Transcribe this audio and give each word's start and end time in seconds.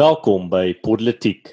Welkom 0.00 0.46
by 0.48 0.70
Politiek. 0.80 1.50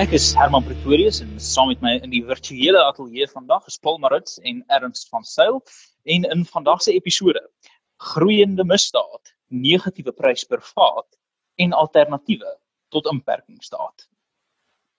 Ek 0.00 0.14
is 0.16 0.24
Herman 0.34 0.64
Pretorius 0.66 1.20
en 1.22 1.36
saam 1.38 1.68
met 1.70 1.84
my 1.84 1.92
in 2.00 2.10
die 2.10 2.22
virtuele 2.26 2.80
ateljee 2.82 3.28
vandag 3.30 3.68
is 3.70 3.78
Paul 3.78 4.00
Marits 4.02 4.40
en 4.42 4.64
Ernst 4.74 5.06
van 5.12 5.22
Sail 5.22 5.60
en 6.16 6.26
in 6.26 6.42
vandag 6.48 6.82
se 6.82 6.96
episode 6.98 7.44
groeiende 8.02 8.66
misdaad, 8.66 9.30
negatiewe 9.46 10.16
prys 10.16 10.42
per 10.42 10.64
vaat 10.72 11.06
en 11.62 11.76
alternatiewe 11.84 12.56
tot 12.90 13.06
inperkingsstaat. 13.12 14.08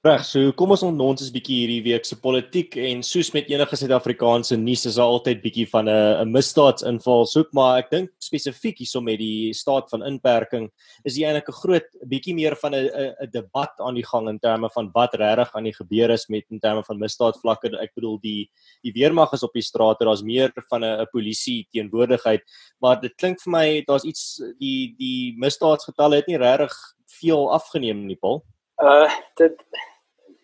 Reg, 0.06 0.22
so 0.22 0.52
kom 0.54 0.70
ons 0.70 0.84
ons 0.86 1.22
is 1.24 1.32
bietjie 1.34 1.56
hierdie 1.64 1.82
week 1.88 2.04
se 2.05 2.14
politiek 2.22 2.76
en 2.78 3.00
soos 3.02 3.32
met 3.34 3.48
enige 3.50 3.78
Suid-Afrikaanse 3.80 4.54
nuus 4.62 4.84
is 4.86 5.00
daar 5.00 5.10
altyd 5.16 5.40
bietjie 5.42 5.66
van 5.72 5.90
'n 5.90 6.22
'n 6.22 6.30
misdaadsinval 6.30 7.26
soek, 7.26 7.50
maar 7.58 7.80
ek 7.80 7.90
dink 7.90 8.12
spesifiek 8.22 8.78
hierso 8.78 9.02
met 9.02 9.18
die 9.18 9.52
staat 9.52 9.90
van 9.90 10.05
inperking 10.05 10.70
is 11.05 11.16
dit 11.16 11.23
eintlik 11.23 11.50
'n 11.50 11.59
groot 11.62 11.88
bietjie 12.05 12.36
meer 12.36 12.55
van 12.55 12.76
'n 12.76 12.86
'n 12.86 13.31
debat 13.31 13.73
aan 13.80 13.95
die 13.95 14.05
gang 14.05 14.30
in 14.30 14.38
terme 14.38 14.70
van 14.70 14.91
wat 14.94 15.16
regtig 15.16 15.55
aan 15.55 15.64
die 15.64 15.73
gebeur 15.73 16.12
is 16.12 16.30
met 16.30 16.45
in 16.52 16.59
terme 16.59 16.84
van 16.84 17.00
misdaadvlakke. 17.00 17.73
Ek 17.81 17.95
bedoel 17.95 18.20
die 18.22 18.50
die 18.84 18.94
weermag 18.94 19.34
is 19.34 19.44
op 19.44 19.53
die 19.53 19.66
strate, 19.66 20.06
daar's 20.06 20.22
meer 20.22 20.53
van 20.70 20.84
'n 20.84 21.02
'n 21.02 21.08
polisie 21.12 21.67
teenwoordigheid, 21.73 22.44
maar 22.80 23.02
dit 23.02 23.16
klink 23.17 23.42
vir 23.42 23.52
my 23.52 23.84
daar's 23.88 24.06
iets 24.06 24.40
die 24.59 24.94
die 25.00 25.34
misdaadsgetalle 25.36 26.17
het 26.17 26.28
nie 26.28 26.38
regtig 26.38 26.73
veel 27.22 27.52
afgeneem 27.52 28.06
nie, 28.06 28.17
Paul. 28.17 28.45
Uh 28.78 29.09
dit 29.36 29.56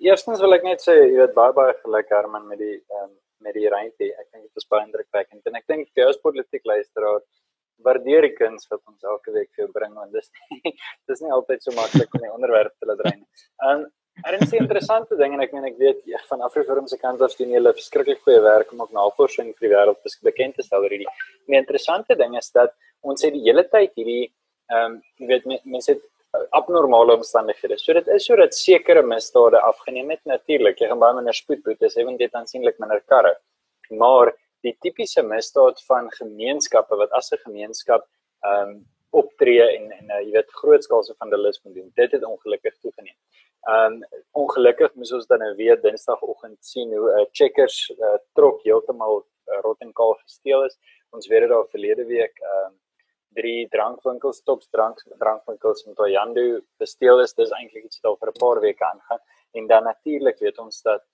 Eerstens 0.02 0.42
wil 0.42 0.58
ek 0.58 0.64
net 0.66 0.82
sê 0.82 0.96
jy 0.98 1.12
weet 1.20 1.36
baie 1.38 1.54
baie 1.54 1.76
geluk 1.84 2.10
Herman 2.10 2.48
met 2.50 2.60
die 2.62 2.78
um, 3.02 3.12
met 3.46 3.54
die 3.58 3.70
rente. 3.70 4.10
Ek 4.22 4.28
dink 4.34 4.48
dit 4.48 4.64
is 4.64 4.70
baie 4.70 4.86
indrukwekkend 4.88 5.48
en 5.50 5.58
ek 5.60 5.68
dink 5.70 5.90
vir 5.96 6.10
ons 6.10 6.22
politiek 6.26 6.66
luisteraar 6.66 7.22
waardeer 7.86 8.28
die 8.28 8.36
kuns 8.38 8.68
wat 8.70 8.82
ons 8.90 9.08
elke 9.14 9.34
week 9.34 9.50
vir 9.56 9.66
jou 9.66 9.72
bring 9.74 9.96
want 9.98 10.14
dis 10.14 10.30
nie, 10.38 10.74
dis 11.10 11.24
nie 11.24 11.34
altyd 11.34 11.66
so 11.66 11.74
maklik 11.78 12.14
om 12.18 12.26
die 12.26 12.34
onderwerp 12.34 12.76
te 12.78 12.90
laat 12.90 13.04
drein. 13.04 13.26
Ehm 13.66 13.90
Er 14.28 14.34
is 14.34 14.52
'n 14.52 14.58
interessante 14.64 15.16
ding 15.16 15.34
en 15.34 15.42
ek 15.42 15.54
meen 15.54 15.66
ek 15.66 15.78
weet 15.78 16.00
ja, 16.06 16.20
van 16.30 16.42
Afriforum 16.42 16.88
se 16.88 16.98
kant 16.98 17.22
af 17.22 17.36
doen 17.38 17.54
julle 17.56 17.72
verskriklik 17.74 18.20
goeie 18.26 18.42
werk 18.44 18.72
om 18.72 18.82
ook 18.82 18.92
navorsing 18.92 19.54
vir 19.56 19.68
die 19.68 19.76
wêreld 19.76 20.18
bekend 20.22 20.56
te 20.56 20.64
stel 20.64 20.84
oor 20.84 20.94
hierdie. 20.94 21.14
Die 21.48 21.58
interessante 21.58 22.16
ding 22.16 22.36
is 22.38 22.52
dat 22.52 22.76
ons 23.02 23.24
sê 23.24 23.32
die 23.32 23.46
hele 23.48 23.64
tyd 23.64 23.96
hierdie 23.96 24.26
ehm 24.74 24.92
um, 24.92 25.02
jy 25.20 25.28
weet 25.32 25.48
mense 25.66 25.92
het 25.94 26.04
abnormale 26.50 27.14
omstandighede. 27.14 27.78
So 27.80 27.94
dit 27.94 28.08
is 28.08 28.26
sodat 28.26 28.56
sekere 28.56 29.04
misdade 29.04 29.60
afgeneem 29.60 30.14
het 30.14 30.24
natuurlik. 30.30 30.80
Jy 30.80 30.88
gaan 30.92 31.02
baie 31.02 31.18
minder 31.18 31.36
spoedboetes 31.36 31.98
hê 31.98 32.06
want 32.08 32.20
dit 32.20 32.38
aansienlik 32.40 32.80
minder 32.80 33.02
karre. 33.12 33.34
Maar 33.90 34.32
die 34.66 34.76
tipiese 34.86 35.24
misdaad 35.26 35.82
van 35.90 36.10
gemeenskappe 36.16 36.96
wat 36.96 37.12
as 37.20 37.32
'n 37.32 37.44
gemeenskap 37.46 38.08
ehm 38.46 38.70
um, 38.70 38.86
optree 39.12 39.64
en 39.78 39.92
en 39.92 40.06
uh, 40.10 40.22
jy 40.24 40.32
weet 40.32 40.60
grootskaalse 40.62 41.16
vandalisme 41.20 41.74
doen. 41.74 41.92
Dit 41.96 42.12
het 42.12 42.24
ongelukkig 42.24 42.78
toegeneem. 42.80 43.18
Ehm 43.70 43.94
um, 43.94 44.04
ongelukkig 44.32 44.96
moes 44.96 45.12
ons 45.12 45.28
dan 45.28 45.40
nou 45.40 45.56
weer 45.56 45.82
Dinsdagoggend 45.82 46.66
sien 46.66 46.94
hoe 46.98 47.10
'n 47.12 47.20
uh, 47.20 47.26
checkers 47.32 47.90
uh, 47.90 48.18
trok 48.34 48.64
heeltemal 48.64 49.26
uh, 49.48 49.60
rot 49.62 49.80
en 49.80 49.94
kaal 49.94 50.14
gesteel 50.24 50.64
is. 50.66 50.78
Ons 51.10 51.28
weet 51.28 51.42
dit 51.42 51.50
daar 51.50 51.68
verlede 51.68 52.06
week 52.06 52.40
ehm 52.40 52.66
um, 52.66 52.81
drie 53.38 53.68
drankwinkels, 53.74 54.42
tops 54.44 54.70
drank 54.76 55.02
drankwinkels 55.20 55.86
in 55.88 55.96
Toyando 55.96 56.62
besteel 56.80 57.22
is. 57.24 57.34
Dis 57.34 57.54
eintlik 57.58 57.86
iets 57.86 58.02
wat 58.02 58.12
al 58.12 58.18
vir 58.22 58.32
'n 58.32 58.40
paar 58.40 58.60
weke 58.62 58.86
aangaan. 58.86 59.22
En 59.54 59.68
dan 59.68 59.84
natuurlik 59.84 60.40
weet 60.40 60.58
ons 60.60 60.82
dat 60.82 61.06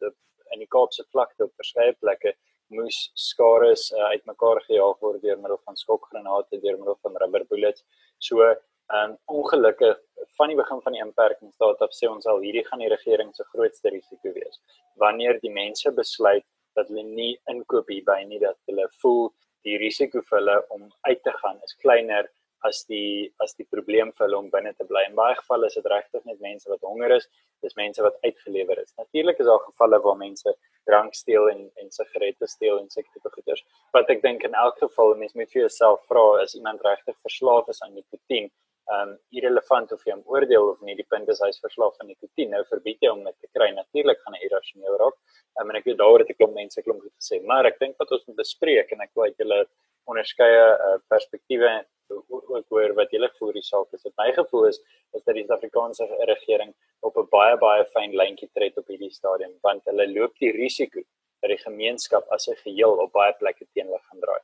in 0.54 0.60
die 0.60 0.68
Kaapse 0.76 1.04
vlakte 1.12 1.44
op 1.44 1.54
verskeie 1.56 1.94
plekke 2.00 2.34
moes 2.68 3.12
skares 3.16 3.92
uh, 3.96 4.10
uitmekaar 4.14 4.62
gejaag 4.66 5.00
word 5.04 5.22
deur 5.24 5.38
middel 5.40 5.60
van 5.66 5.76
skokgranate, 5.80 6.60
deur 6.64 6.78
middel 6.78 6.98
van 7.02 7.16
rubber 7.22 7.46
bullets. 7.52 7.86
So, 8.18 8.44
ehm 8.44 9.12
um, 9.12 9.18
ongelukkig 9.26 9.98
van 10.38 10.52
die 10.52 10.56
begin 10.56 10.82
van 10.82 10.96
die 10.96 11.02
inperking 11.04 11.52
staat 11.54 11.82
op 11.82 11.96
sê 11.96 12.08
ons 12.10 12.28
al 12.32 12.40
hierdie 12.44 12.64
gaan 12.68 12.80
die 12.80 12.92
regering 12.94 13.34
se 13.36 13.44
grootste 13.54 13.92
risiko 13.92 14.32
wees. 14.36 14.62
Wanneer 14.96 15.40
die 15.42 15.52
mense 15.52 15.92
besluit 15.92 16.46
dat 16.76 16.88
hulle 16.88 17.04
nie 17.04 17.34
inkoop 17.52 17.90
hierby 17.92 18.22
nie 18.30 18.40
dat 18.40 18.58
hulle 18.70 18.88
voel 19.02 19.28
die 19.68 19.78
risiko 19.82 20.24
vir 20.30 20.40
hulle 20.40 20.58
om 20.76 20.90
uit 21.10 21.24
te 21.24 21.34
gaan 21.42 21.60
is 21.68 21.78
kleiner 21.84 22.30
as 22.66 22.84
die 22.90 23.30
as 23.44 23.54
die 23.60 23.68
probleem 23.74 24.12
vir 24.16 24.26
hulle 24.26 24.40
om 24.40 24.50
binne 24.54 24.74
te 24.78 24.86
bly. 24.90 25.04
In 25.10 25.18
baie 25.18 25.36
gevalle 25.38 25.70
is 25.70 25.78
dit 25.78 25.90
regtig 25.92 26.24
net 26.26 26.40
mense 26.44 26.70
wat 26.72 26.86
honger 26.88 27.14
is, 27.18 27.28
dis 27.66 27.76
mense 27.78 28.04
wat 28.06 28.18
uitgelewer 28.26 28.82
is. 28.82 28.94
Natuurlik 29.02 29.42
is 29.44 29.50
daar 29.50 29.64
gevalle 29.66 30.00
waar 30.06 30.18
mense 30.20 30.54
drank 30.90 31.16
steel 31.16 31.50
en 31.52 31.66
en 31.84 31.92
sigarette 31.94 32.50
steel 32.50 32.80
en 32.82 32.90
sulke 32.94 33.12
tipe 33.14 33.34
goeders. 33.36 33.66
Wat 33.98 34.10
ek 34.14 34.24
dink 34.26 34.46
in 34.48 34.58
elk 34.66 34.80
geval 34.84 35.16
mense 35.22 35.38
moet 35.38 35.52
vir 35.54 35.66
jouself 35.66 36.06
vra 36.12 36.26
as 36.44 36.56
iemand 36.60 36.86
regtig 36.88 37.18
verslaaf 37.28 37.70
is 37.74 37.84
aan 37.86 37.94
nikotien, 37.94 38.50
ehm 38.88 39.10
um, 39.10 39.18
irrelevant 39.36 39.92
of 39.92 40.04
jy 40.06 40.14
hom 40.14 40.24
oordeel 40.34 40.70
of 40.72 40.80
nie, 40.88 40.96
die 40.96 41.08
punt 41.14 41.28
is 41.34 41.42
hy's 41.44 41.60
verslaaf 41.64 41.98
aan 42.00 42.08
nikotien. 42.12 42.54
Nou 42.54 42.64
verbied 42.70 43.04
jy 43.04 43.12
hom 43.12 43.24
net 43.26 43.36
te 43.42 43.50
kry. 43.56 43.68
Natuurlik 43.76 44.22
gaan 44.24 44.38
hy 44.38 44.48
irrasioneel 44.48 44.96
raak. 45.02 45.18
Um, 45.60 45.70
en 45.70 45.80
ek 45.82 45.90
weet 45.90 46.00
daaroor 46.00 46.24
het 46.24 46.32
ek 46.32 46.40
klomp 46.40 46.56
mense 46.56 46.84
klomp 46.86 47.04
goed 47.04 47.16
gesê, 47.20 47.42
maar 47.52 47.68
ek 47.68 47.80
dink 47.84 48.00
wat 48.00 48.12
ons 48.16 48.26
moet 48.30 48.40
bespreek 48.40 48.92
en 48.96 49.04
ek 49.04 49.12
wil 49.16 49.28
uit 49.28 49.44
julle 49.44 49.60
onderskeie 50.08 50.66
uh, 50.88 50.98
perspektiewe 51.12 51.72
ook 52.10 52.66
hoor 52.70 52.94
wat 52.96 53.12
julle 53.12 53.30
voel 53.40 53.54
die 53.58 53.66
saak 53.66 53.92
is. 53.94 54.06
Wat 54.08 54.16
my 54.24 54.32
gevoel 54.40 54.70
is 54.72 54.80
is 55.18 55.24
dat 55.24 55.36
die 55.36 55.44
Suid-Afrikaanse 55.44 56.08
regering 56.32 56.74
op 57.08 57.18
'n 57.18 57.28
baie 57.32 57.58
baie 57.58 57.86
fyn 57.94 58.16
lyntjie 58.22 58.50
trek 58.56 58.78
op 58.78 58.88
hierdie 58.88 59.12
stadium 59.12 59.54
want 59.68 59.84
hulle 59.92 60.08
loop 60.14 60.34
die 60.40 60.52
risiko 60.52 61.04
dat 61.42 61.50
die 61.54 61.64
gemeenskap 61.64 62.28
as 62.32 62.48
'n 62.48 62.62
geheel 62.64 62.94
op 63.04 63.12
baie 63.12 63.34
plekke 63.40 63.66
teen 63.74 63.88
hulle 63.88 64.04
gaan 64.10 64.22
draai. 64.26 64.42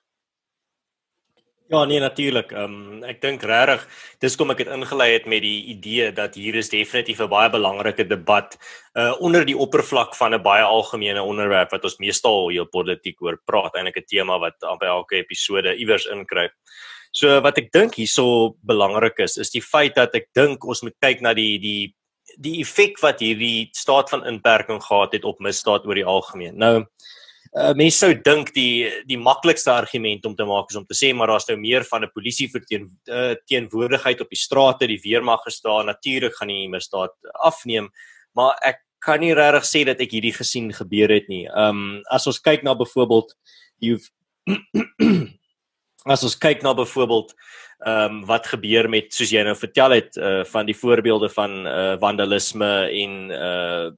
Ja 1.71 1.85
nee 1.85 1.99
natuurlik. 1.99 2.51
Ehm 2.51 2.63
um, 2.63 3.03
ek 3.07 3.21
dink 3.21 3.43
regtig 3.47 3.85
dis 4.19 4.35
kom 4.35 4.51
ek 4.51 4.65
het 4.65 4.71
ingelei 4.75 5.13
het 5.13 5.25
met 5.31 5.41
die 5.45 5.71
idee 5.71 6.11
dat 6.11 6.35
hier 6.35 6.55
is 6.59 6.69
definitief 6.69 7.21
'n 7.21 7.29
baie 7.31 7.49
belangrike 7.49 8.03
debat 8.03 8.57
uh 8.99 9.13
onder 9.19 9.45
die 9.45 9.57
oppervlak 9.57 10.15
van 10.15 10.33
'n 10.35 10.43
baie 10.43 10.63
algemene 10.63 11.23
onderwerp 11.23 11.71
wat 11.71 11.83
ons 11.83 11.97
meestal 11.99 12.49
hier 12.49 12.65
politiek 12.65 13.21
oor 13.21 13.39
praat, 13.45 13.75
eintlik 13.75 13.97
'n 13.97 14.05
tema 14.07 14.39
wat 14.39 14.59
by 14.79 14.85
elke 14.85 15.15
episode 15.15 15.75
iewers 15.75 16.05
inkruip. 16.05 16.51
So 17.11 17.41
wat 17.41 17.57
ek 17.57 17.71
dink 17.71 17.95
hierso 17.95 18.57
belangrik 18.61 19.19
is, 19.19 19.37
is 19.37 19.51
die 19.51 19.61
feit 19.61 19.95
dat 19.95 20.15
ek 20.15 20.27
dink 20.33 20.65
ons 20.65 20.81
moet 20.81 20.95
kyk 20.99 21.21
na 21.21 21.33
die 21.33 21.59
die 21.59 21.95
die 22.37 22.59
effek 22.61 22.99
wat 23.01 23.19
hierdie 23.19 23.69
staat 23.71 24.09
van 24.09 24.25
inperking 24.25 24.81
gehad 24.83 25.13
het 25.13 25.25
op 25.25 25.39
misdaad 25.39 25.85
oor 25.85 25.95
die 25.95 26.05
algemeen. 26.05 26.57
Nou 26.57 26.85
uh, 27.55 27.73
mense 27.77 27.99
sou 28.01 28.13
dink 28.25 28.53
die 28.55 28.89
die 29.09 29.19
maklikste 29.19 29.71
argument 29.73 30.25
om 30.25 30.35
te 30.35 30.47
maak 30.49 30.71
is 30.71 30.79
om 30.79 30.85
te 30.85 30.97
sê 30.97 31.13
maar 31.13 31.31
daar's 31.31 31.47
nou 31.49 31.57
meer 31.57 31.85
van 31.89 32.03
'n 32.03 32.13
polisie 32.13 32.49
verteen 32.49 32.89
uh, 33.09 33.35
teenwoordigheid 33.45 34.21
op 34.21 34.29
die 34.29 34.39
strate, 34.39 34.87
die 34.87 35.01
weermag 35.03 35.43
gestaan, 35.43 35.85
natuurlik 35.85 36.35
gaan 36.35 36.47
die 36.47 36.69
misdaad 36.69 37.13
afneem, 37.33 37.89
maar 38.35 38.57
ek 38.61 38.81
kan 39.03 39.19
nie 39.19 39.33
regtig 39.35 39.65
sê 39.67 39.85
dat 39.85 39.99
ek 39.99 40.11
hierdie 40.15 40.33
gesien 40.33 40.71
gebeur 40.73 41.11
het 41.11 41.27
nie. 41.29 41.47
Um 41.55 42.01
as 42.09 42.27
ons 42.27 42.39
kyk 42.39 42.63
na 42.63 42.73
byvoorbeeld 42.73 43.35
die 43.83 43.97
as 46.05 46.23
ons 46.23 46.35
kyk 46.35 46.63
na 46.63 46.73
byvoorbeeld 46.73 47.33
ehm 47.83 48.11
um, 48.11 48.25
wat 48.25 48.47
gebeur 48.47 48.87
met 48.89 49.11
soos 49.11 49.31
jy 49.31 49.43
nou 49.43 49.55
vertel 49.59 49.91
het 49.91 50.15
uh, 50.15 50.43
van 50.47 50.65
die 50.65 50.75
voorbeelde 50.75 51.29
van 51.29 51.67
uh, 51.67 51.95
vandalisme 51.99 52.71
en 52.87 53.13
uh 53.31 53.91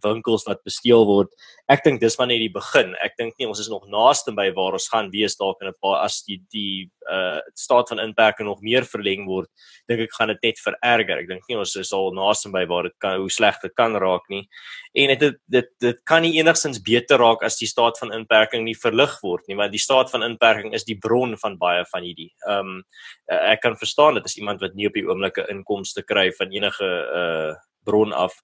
winkels 0.00 0.46
wat 0.48 0.62
gesteel 0.64 1.04
word. 1.06 1.30
Ek 1.70 1.84
dink 1.84 2.00
dis 2.00 2.16
maar 2.18 2.28
net 2.30 2.40
die 2.42 2.52
begin. 2.52 2.94
Ek 3.04 3.16
dink 3.18 3.38
nie 3.38 3.48
ons 3.48 3.60
is 3.60 3.70
nog 3.70 3.84
naaste 3.90 4.32
by 4.36 4.48
waar 4.56 4.76
ons 4.78 4.88
gaan 4.92 5.10
wees 5.12 5.36
dalk 5.36 5.60
in 5.62 5.68
'n 5.68 5.78
paar 5.82 6.04
as 6.04 6.22
die 6.26 6.40
die 6.52 6.90
uh 7.10 7.40
staat 7.54 7.88
van 7.88 7.98
inperking 7.98 8.46
nog 8.46 8.62
meer 8.62 8.84
verleng 8.84 9.26
word. 9.26 9.48
Dink 9.88 10.00
ek 10.00 10.14
gaan 10.18 10.28
dit 10.28 10.42
net 10.42 10.58
vererger. 10.58 11.18
Ek 11.18 11.28
dink 11.28 11.42
nie 11.48 11.58
ons 11.58 11.76
is 11.76 11.92
al 11.92 12.12
naaste 12.12 12.50
by 12.52 12.64
waar 12.66 12.84
dit 12.84 12.98
kan 13.00 13.18
hoe 13.20 13.30
sleg 13.30 13.58
dit 13.62 13.74
kan 13.74 13.94
raak 13.96 14.28
nie. 14.28 14.46
En 14.94 15.18
dit 15.18 15.34
dit 15.48 15.68
dit 15.80 15.98
kan 16.04 16.22
nie 16.22 16.38
enigsins 16.38 16.80
beter 16.82 17.18
raak 17.18 17.42
as 17.42 17.58
die 17.58 17.66
staat 17.66 17.98
van 17.98 18.12
inperking 18.12 18.64
nie 18.64 18.74
verlig 18.74 19.18
word 19.22 19.42
nie, 19.48 19.56
want 19.56 19.72
die 19.72 19.82
staat 19.82 20.10
van 20.10 20.22
inperking 20.22 20.74
is 20.74 20.84
die 20.84 20.98
bron 20.98 21.36
van 21.36 21.58
baie 21.58 21.84
van 21.92 22.02
hierdie. 22.02 22.30
Um 22.46 22.82
ek 23.28 23.62
kan 23.62 23.76
verstaan 23.76 24.14
dit 24.14 24.24
is 24.24 24.38
iemand 24.38 24.60
wat 24.60 24.74
nie 24.74 24.86
op 24.86 24.94
die 24.94 25.06
oomblikke 25.06 25.46
inkomste 25.50 26.02
kry 26.02 26.30
van 26.38 26.52
enige 26.52 26.88
uh 27.22 27.54
bron 27.84 28.12
af. 28.12 28.34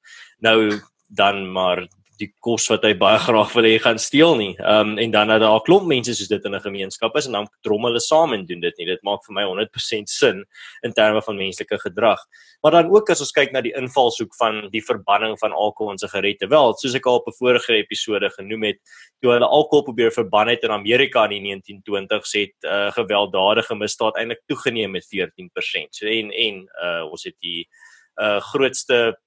Nou 0.42 0.80
dan 1.08 1.46
maar 1.52 1.86
die 2.18 2.28
kos 2.42 2.66
wat 2.72 2.82
hy 2.86 2.92
baie 2.98 3.18
graag 3.22 3.52
wil 3.54 3.66
hê 3.66 3.76
gaan 3.82 3.98
steel 4.02 4.34
nie. 4.38 4.50
Ehm 4.58 4.94
um, 4.94 4.98
en 4.98 5.10
dan 5.14 5.30
dat 5.30 5.40
daar 5.40 5.58
'n 5.58 5.66
klomp 5.66 5.86
mense 5.86 6.14
soos 6.14 6.28
dit 6.28 6.44
in 6.44 6.54
'n 6.54 6.60
gemeenskap 6.60 7.16
is 7.16 7.26
en 7.26 7.32
dan 7.32 7.46
drom 7.62 7.84
hulle 7.84 8.00
saam 8.00 8.32
en 8.32 8.46
doen 8.46 8.60
dit 8.60 8.74
nie. 8.78 8.86
Dit 8.86 9.02
maak 9.02 9.20
vir 9.26 9.34
my 9.34 9.44
100% 9.44 10.08
sin 10.08 10.44
in 10.82 10.92
terme 10.92 11.22
van 11.22 11.36
menslike 11.36 11.78
gedrag. 11.78 12.18
Maar 12.62 12.72
dan 12.72 12.90
ook 12.90 13.10
as 13.10 13.20
ons 13.20 13.32
kyk 13.32 13.52
na 13.52 13.60
die 13.60 13.74
invalshoek 13.76 14.34
van 14.38 14.68
die 14.70 14.82
verbanning 14.82 15.38
van 15.38 15.52
alkohol 15.52 15.92
en 15.92 15.98
sigarette. 15.98 16.48
Wel, 16.48 16.74
soos 16.74 16.94
ek 16.94 17.06
al 17.06 17.20
op 17.20 17.28
'n 17.28 17.38
vorige 17.38 17.72
episode 17.72 18.30
genoem 18.30 18.62
het, 18.62 18.78
toe 19.20 19.32
hulle 19.32 19.46
alkohol 19.46 19.84
probeer 19.84 20.10
verban 20.10 20.48
het 20.48 20.64
in 20.64 20.70
Amerika 20.70 21.24
in 21.24 21.30
die 21.30 21.54
1920s 21.54 22.32
het 22.32 22.56
uh, 22.64 22.90
gewelddadige 22.92 23.74
misdaad 23.74 24.16
eintlik 24.16 24.42
toegeneem 24.46 24.90
met 24.90 25.06
14%. 25.06 25.88
So 25.90 26.06
en 26.06 26.30
en 26.30 26.68
uh, 26.82 27.10
ons 27.10 27.24
het 27.24 27.36
die 27.40 27.68
uh, 28.16 28.40
grootste 28.40 29.18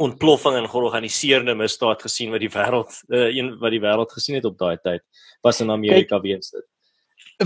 ontploffing 0.00 0.56
en 0.58 0.68
georganiseerde 0.70 1.54
misdaad 1.58 2.02
gesien 2.02 2.32
wat 2.34 2.42
die 2.42 2.52
wêreld 2.52 2.98
uh, 3.12 3.28
een 3.28 3.54
wat 3.60 3.74
die 3.74 3.82
wêreld 3.82 4.12
gesien 4.16 4.38
het 4.38 4.48
op 4.48 4.58
daai 4.58 4.76
tyd 4.82 5.04
was 5.46 5.60
in 5.60 5.70
Amerika 5.70 6.20
weens 6.20 6.52
dit. 6.54 6.66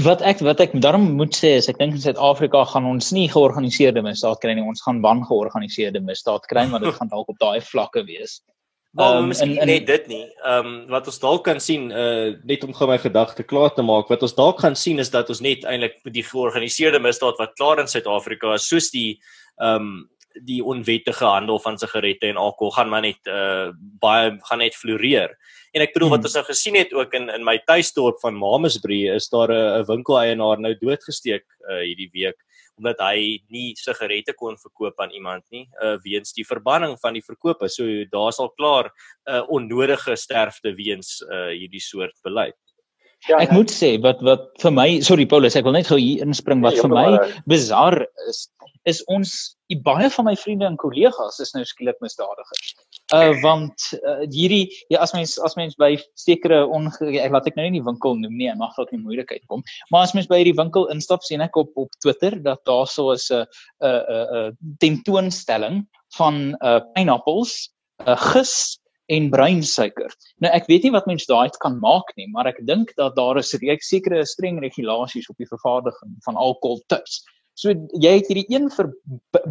Wat 0.05 0.23
ek 0.27 0.41
wat 0.43 0.61
ek 0.63 0.73
daarom 0.83 1.05
moet 1.19 1.37
sê 1.39 1.55
is 1.61 1.69
ek 1.71 1.79
dink 1.79 1.95
in 1.95 2.03
Suid-Afrika 2.03 2.65
gaan 2.73 2.87
ons 2.91 3.13
nie 3.15 3.29
georganiseerde 3.31 4.03
misdaad 4.03 4.41
kry 4.43 4.57
nie, 4.59 4.67
ons 4.67 4.83
gaan 4.83 5.03
wan 5.05 5.23
georganiseerde 5.27 6.03
misdaad 6.03 6.47
kry, 6.51 6.67
maar 6.71 6.83
dit 6.83 6.95
gaan 6.99 7.13
dalk 7.13 7.31
op 7.31 7.39
daai 7.43 7.61
vlakke 7.63 8.03
wees. 8.09 8.41
Wel, 8.95 9.17
um, 9.19 9.29
miskien 9.31 9.55
net 9.67 9.87
dit 9.91 10.05
nie. 10.11 10.25
Ehm 10.47 10.67
um, 10.67 10.75
wat 10.95 11.09
ons 11.11 11.19
dalk 11.23 11.45
kan 11.47 11.61
sien, 11.63 11.89
uh 11.91 12.35
net 12.47 12.67
om 12.67 12.75
gou 12.75 12.87
my 12.91 12.99
gedagte 13.03 13.43
klaar 13.43 13.75
te 13.75 13.83
maak, 13.83 14.11
wat 14.11 14.23
ons 14.23 14.37
dalk 14.39 14.63
gaan 14.63 14.79
sien 14.79 15.03
is 15.03 15.11
dat 15.11 15.31
ons 15.35 15.43
net 15.43 15.67
eintlik 15.67 15.99
die 16.15 16.23
georganiseerde 16.27 17.01
misdaad 17.03 17.41
wat 17.43 17.57
klaar 17.59 17.83
in 17.83 17.91
Suid-Afrika 17.91 18.55
is, 18.55 18.69
soos 18.71 18.93
die 18.95 19.19
ehm 19.59 19.83
um, 19.83 19.97
die 20.43 20.61
onwettige 20.65 21.25
handel 21.25 21.59
van 21.63 21.79
sigarette 21.79 22.27
en 22.27 22.41
alkohol 22.41 22.73
gaan 22.75 22.89
maar 22.91 23.05
net 23.05 23.31
uh 23.31 23.71
baie 24.03 24.33
gaan 24.49 24.59
net 24.59 24.75
floreer. 24.75 25.37
En 25.75 25.83
ek 25.83 25.95
bedoel 25.95 26.09
hmm. 26.09 26.17
wat 26.17 26.29
ons 26.29 26.35
nou 26.39 26.45
gesien 26.49 26.79
het 26.79 26.93
ook 26.95 27.15
in 27.15 27.31
in 27.31 27.45
my 27.47 27.59
tuisdorp 27.67 28.19
van 28.23 28.35
Mamasbury 28.39 29.05
is 29.15 29.29
daar 29.29 29.53
'n 29.53 29.87
winkeleienaar 29.87 30.61
nou 30.61 30.75
doodgesteek 30.81 31.47
uh 31.71 31.83
hierdie 31.83 32.11
week 32.13 32.41
omdat 32.79 32.99
hy 32.99 33.39
nie 33.55 33.75
sigarette 33.79 34.35
kon 34.35 34.57
verkoop 34.59 34.99
aan 35.01 35.15
iemand 35.15 35.45
nie 35.51 35.69
uh 35.83 35.97
weens 36.03 36.33
die 36.33 36.47
verbanning 36.47 36.99
van 37.01 37.15
die 37.15 37.23
verkope. 37.23 37.69
So 37.69 37.87
daar 38.11 38.33
sal 38.33 38.51
klaar 38.59 38.91
'n 38.91 39.35
uh, 39.35 39.43
onnodige 39.49 40.17
sterfte 40.17 40.75
weens 40.75 41.23
uh 41.31 41.51
hierdie 41.55 41.83
soort 41.83 42.15
beleid. 42.23 42.59
Ja, 43.29 43.39
ek 43.41 43.51
nee. 43.51 43.59
moet 43.59 43.73
sê 43.73 43.97
wat 44.05 44.21
wat 44.21 44.51
vir 44.61 44.73
my, 44.75 44.89
sorry 45.01 45.25
Paulus, 45.27 45.57
ek 45.57 45.65
wil 45.65 45.73
net 45.73 45.89
gou 45.89 45.97
hier 45.97 46.25
inspring 46.27 46.61
wat 46.65 46.77
ja, 46.77 46.83
vir 46.85 46.93
my 46.93 47.09
bizar 47.49 47.97
is 48.29 48.51
is 48.85 49.01
ons 49.11 49.57
baie 49.83 50.09
van 50.13 50.27
my 50.29 50.35
vriende 50.37 50.67
en 50.69 50.77
kollegas 50.79 51.41
is 51.43 51.55
nou 51.55 51.65
skielik 51.67 51.97
misdadigers. 52.05 52.75
Uh 53.17 53.33
want 53.43 53.89
uh, 53.97 54.23
hierdie 54.31 54.69
ja 54.93 55.01
as 55.05 55.15
mens 55.17 55.35
as 55.47 55.57
mens 55.59 55.75
by 55.81 55.95
sekere 56.21 56.63
onge 56.67 56.93
laat 57.33 57.49
ek 57.49 57.57
nou 57.59 57.67
nie 57.67 57.81
die 57.81 57.87
winkel 57.87 58.17
noem 58.21 58.37
nie, 58.39 58.51
mag 58.61 58.77
dalk 58.77 58.93
nie 58.93 59.03
moeilikheid 59.03 59.43
kom. 59.49 59.65
Maar 59.91 60.07
as 60.07 60.15
mens 60.15 60.29
by 60.31 60.43
hierdie 60.43 60.57
winkel 60.61 60.87
instap 60.95 61.25
sien 61.27 61.45
ek 61.45 61.57
op 61.61 61.73
op 61.81 61.91
Twitter 62.05 62.37
dat 62.45 62.63
daar 62.69 62.87
so 62.87 63.13
'n 63.13 63.45
'n 63.83 64.01
'n 64.45 64.57
tentoonstelling 64.79 65.85
van 66.19 66.57
uh 66.61 66.81
pineappels, 66.95 67.71
uh 68.07 68.17
gis 68.33 68.79
en 69.13 69.29
breinsuiker. 69.31 70.13
Nou 70.41 70.53
ek 70.57 70.69
weet 70.71 70.87
nie 70.87 70.95
wat 70.95 71.07
mens 71.07 71.27
daai 71.29 71.51
kan 71.61 71.77
maak 71.81 72.13
nie, 72.17 72.29
maar 72.33 72.47
ek 72.49 72.63
dink 72.65 72.95
dat 72.97 73.17
daar 73.17 73.39
is 73.41 73.53
sekere 73.53 74.25
streng 74.25 74.61
regulasies 74.61 75.29
op 75.29 75.37
die 75.37 75.49
vervaardiging 75.49 76.17
van 76.25 76.37
alkohol 76.37 76.81
tuis. 76.89 77.23
So 77.55 77.75
jy 78.03 78.17
het 78.19 78.31
hierdie 78.31 78.49
een 78.51 78.67
vir 78.75 78.91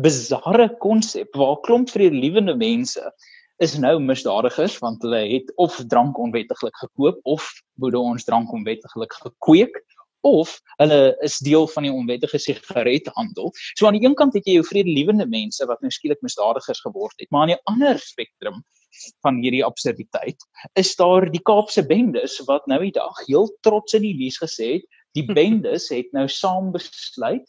bizarre 0.03 0.67
konsep 0.83 1.35
waar 1.39 1.61
klomp 1.63 1.91
vredelewende 1.93 2.55
mense 2.59 3.11
is 3.63 3.77
nou 3.79 3.95
misdadigers 4.03 4.75
want 4.83 5.03
hulle 5.05 5.21
het 5.29 5.51
of 5.61 5.77
drank 5.91 6.19
onwettiglik 6.19 6.75
gekoop 6.81 7.19
of 7.35 7.47
boede 7.79 7.99
ons 7.99 8.25
drank 8.27 8.51
onwettiglik 8.51 9.13
gekweek 9.21 9.79
of 10.27 10.55
hulle 10.79 10.99
is 11.23 11.37
deel 11.43 11.67
van 11.67 11.87
die 11.87 11.91
onwettige 11.91 12.39
sigarethandel. 12.39 13.51
So 13.75 13.87
aan 13.87 13.97
die 13.97 14.05
een 14.05 14.15
kant 14.19 14.35
het 14.37 14.47
jy 14.47 14.57
jou 14.57 14.67
vredelewende 14.67 15.27
mense 15.27 15.67
wat 15.67 15.83
nou 15.83 15.91
skielik 15.91 16.23
misdadigers 16.23 16.83
geword 16.83 17.15
het, 17.19 17.29
maar 17.31 17.45
aan 17.45 17.55
die 17.55 17.63
ander 17.71 17.99
spektrum 17.99 18.63
van 19.25 19.39
hierdie 19.43 19.63
absurditeit 19.65 20.43
is 20.79 20.93
daar 20.99 21.27
die 21.31 21.41
Kaapse 21.43 21.83
bendes 21.87 22.37
wat 22.47 22.67
nou 22.71 22.79
die 22.83 22.93
dag 22.95 23.23
heel 23.27 23.49
trots 23.65 23.95
in 23.97 24.05
die 24.05 24.15
nuus 24.19 24.39
gesê 24.43 24.77
het 24.77 25.01
die 25.13 25.25
bendes 25.29 25.89
het 25.93 26.09
nou 26.15 26.27
saam 26.31 26.71
besluit 26.73 27.47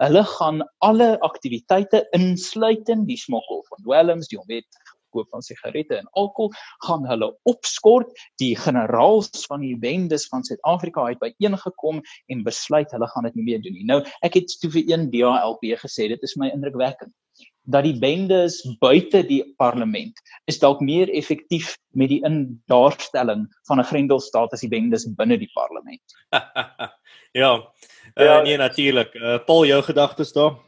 Hulle 0.00 0.22
gaan 0.24 0.62
alle 0.78 1.08
aktiwiteite 1.26 2.06
insluitend 2.16 3.06
die 3.08 3.18
smokkel 3.20 3.60
van 3.68 3.82
dwelms, 3.84 4.30
die 4.32 4.38
onwettige 4.40 4.96
koop 5.10 5.28
van 5.34 5.42
sigarette 5.42 5.98
en 5.98 6.08
alkohol 6.22 6.52
gaan 6.86 7.06
hulle 7.10 7.28
opskort. 7.50 8.12
Die 8.42 8.54
generaals 8.56 9.44
van 9.50 9.64
die 9.66 9.76
bendes 9.78 10.28
van 10.32 10.46
Suid-Afrika 10.46 11.04
het 11.10 11.20
byeengekom 11.20 12.00
en 12.32 12.44
besluit 12.46 12.94
hulle 12.96 13.08
gaan 13.12 13.28
dit 13.28 13.40
nie 13.40 13.48
meer 13.50 13.62
doen 13.64 13.76
nie. 13.76 13.88
Nou, 13.90 14.00
ek 14.26 14.38
het 14.40 14.56
toe 14.62 14.70
vir 14.78 14.86
een 14.94 15.10
DHLP 15.12 15.74
gesê 15.82 16.08
dit 16.14 16.28
is 16.28 16.36
my 16.40 16.52
indrukwekkend 16.54 17.12
dat 17.70 17.86
die 17.86 17.96
bendes 17.98 18.60
buite 18.80 19.22
die 19.26 19.42
parlement 19.58 20.20
is 20.50 20.58
dalk 20.62 20.80
meer 20.84 21.10
effektief 21.16 21.76
met 21.96 22.10
die 22.12 22.22
indaarstelling 22.26 23.46
van 23.68 23.80
'n 23.80 23.90
grendelstaat 23.90 24.52
as 24.52 24.64
die 24.64 24.72
bendes 24.72 25.06
binne 25.16 25.38
die 25.38 25.50
parlement. 25.54 26.16
ja. 27.42 27.52
Uh, 28.16 28.24
ja, 28.24 28.42
nee 28.42 28.56
natuurlik. 28.56 29.14
Uh, 29.14 29.38
Paul, 29.46 29.66
jou 29.66 29.82
gedagtes 29.82 30.32
daar? 30.32 30.58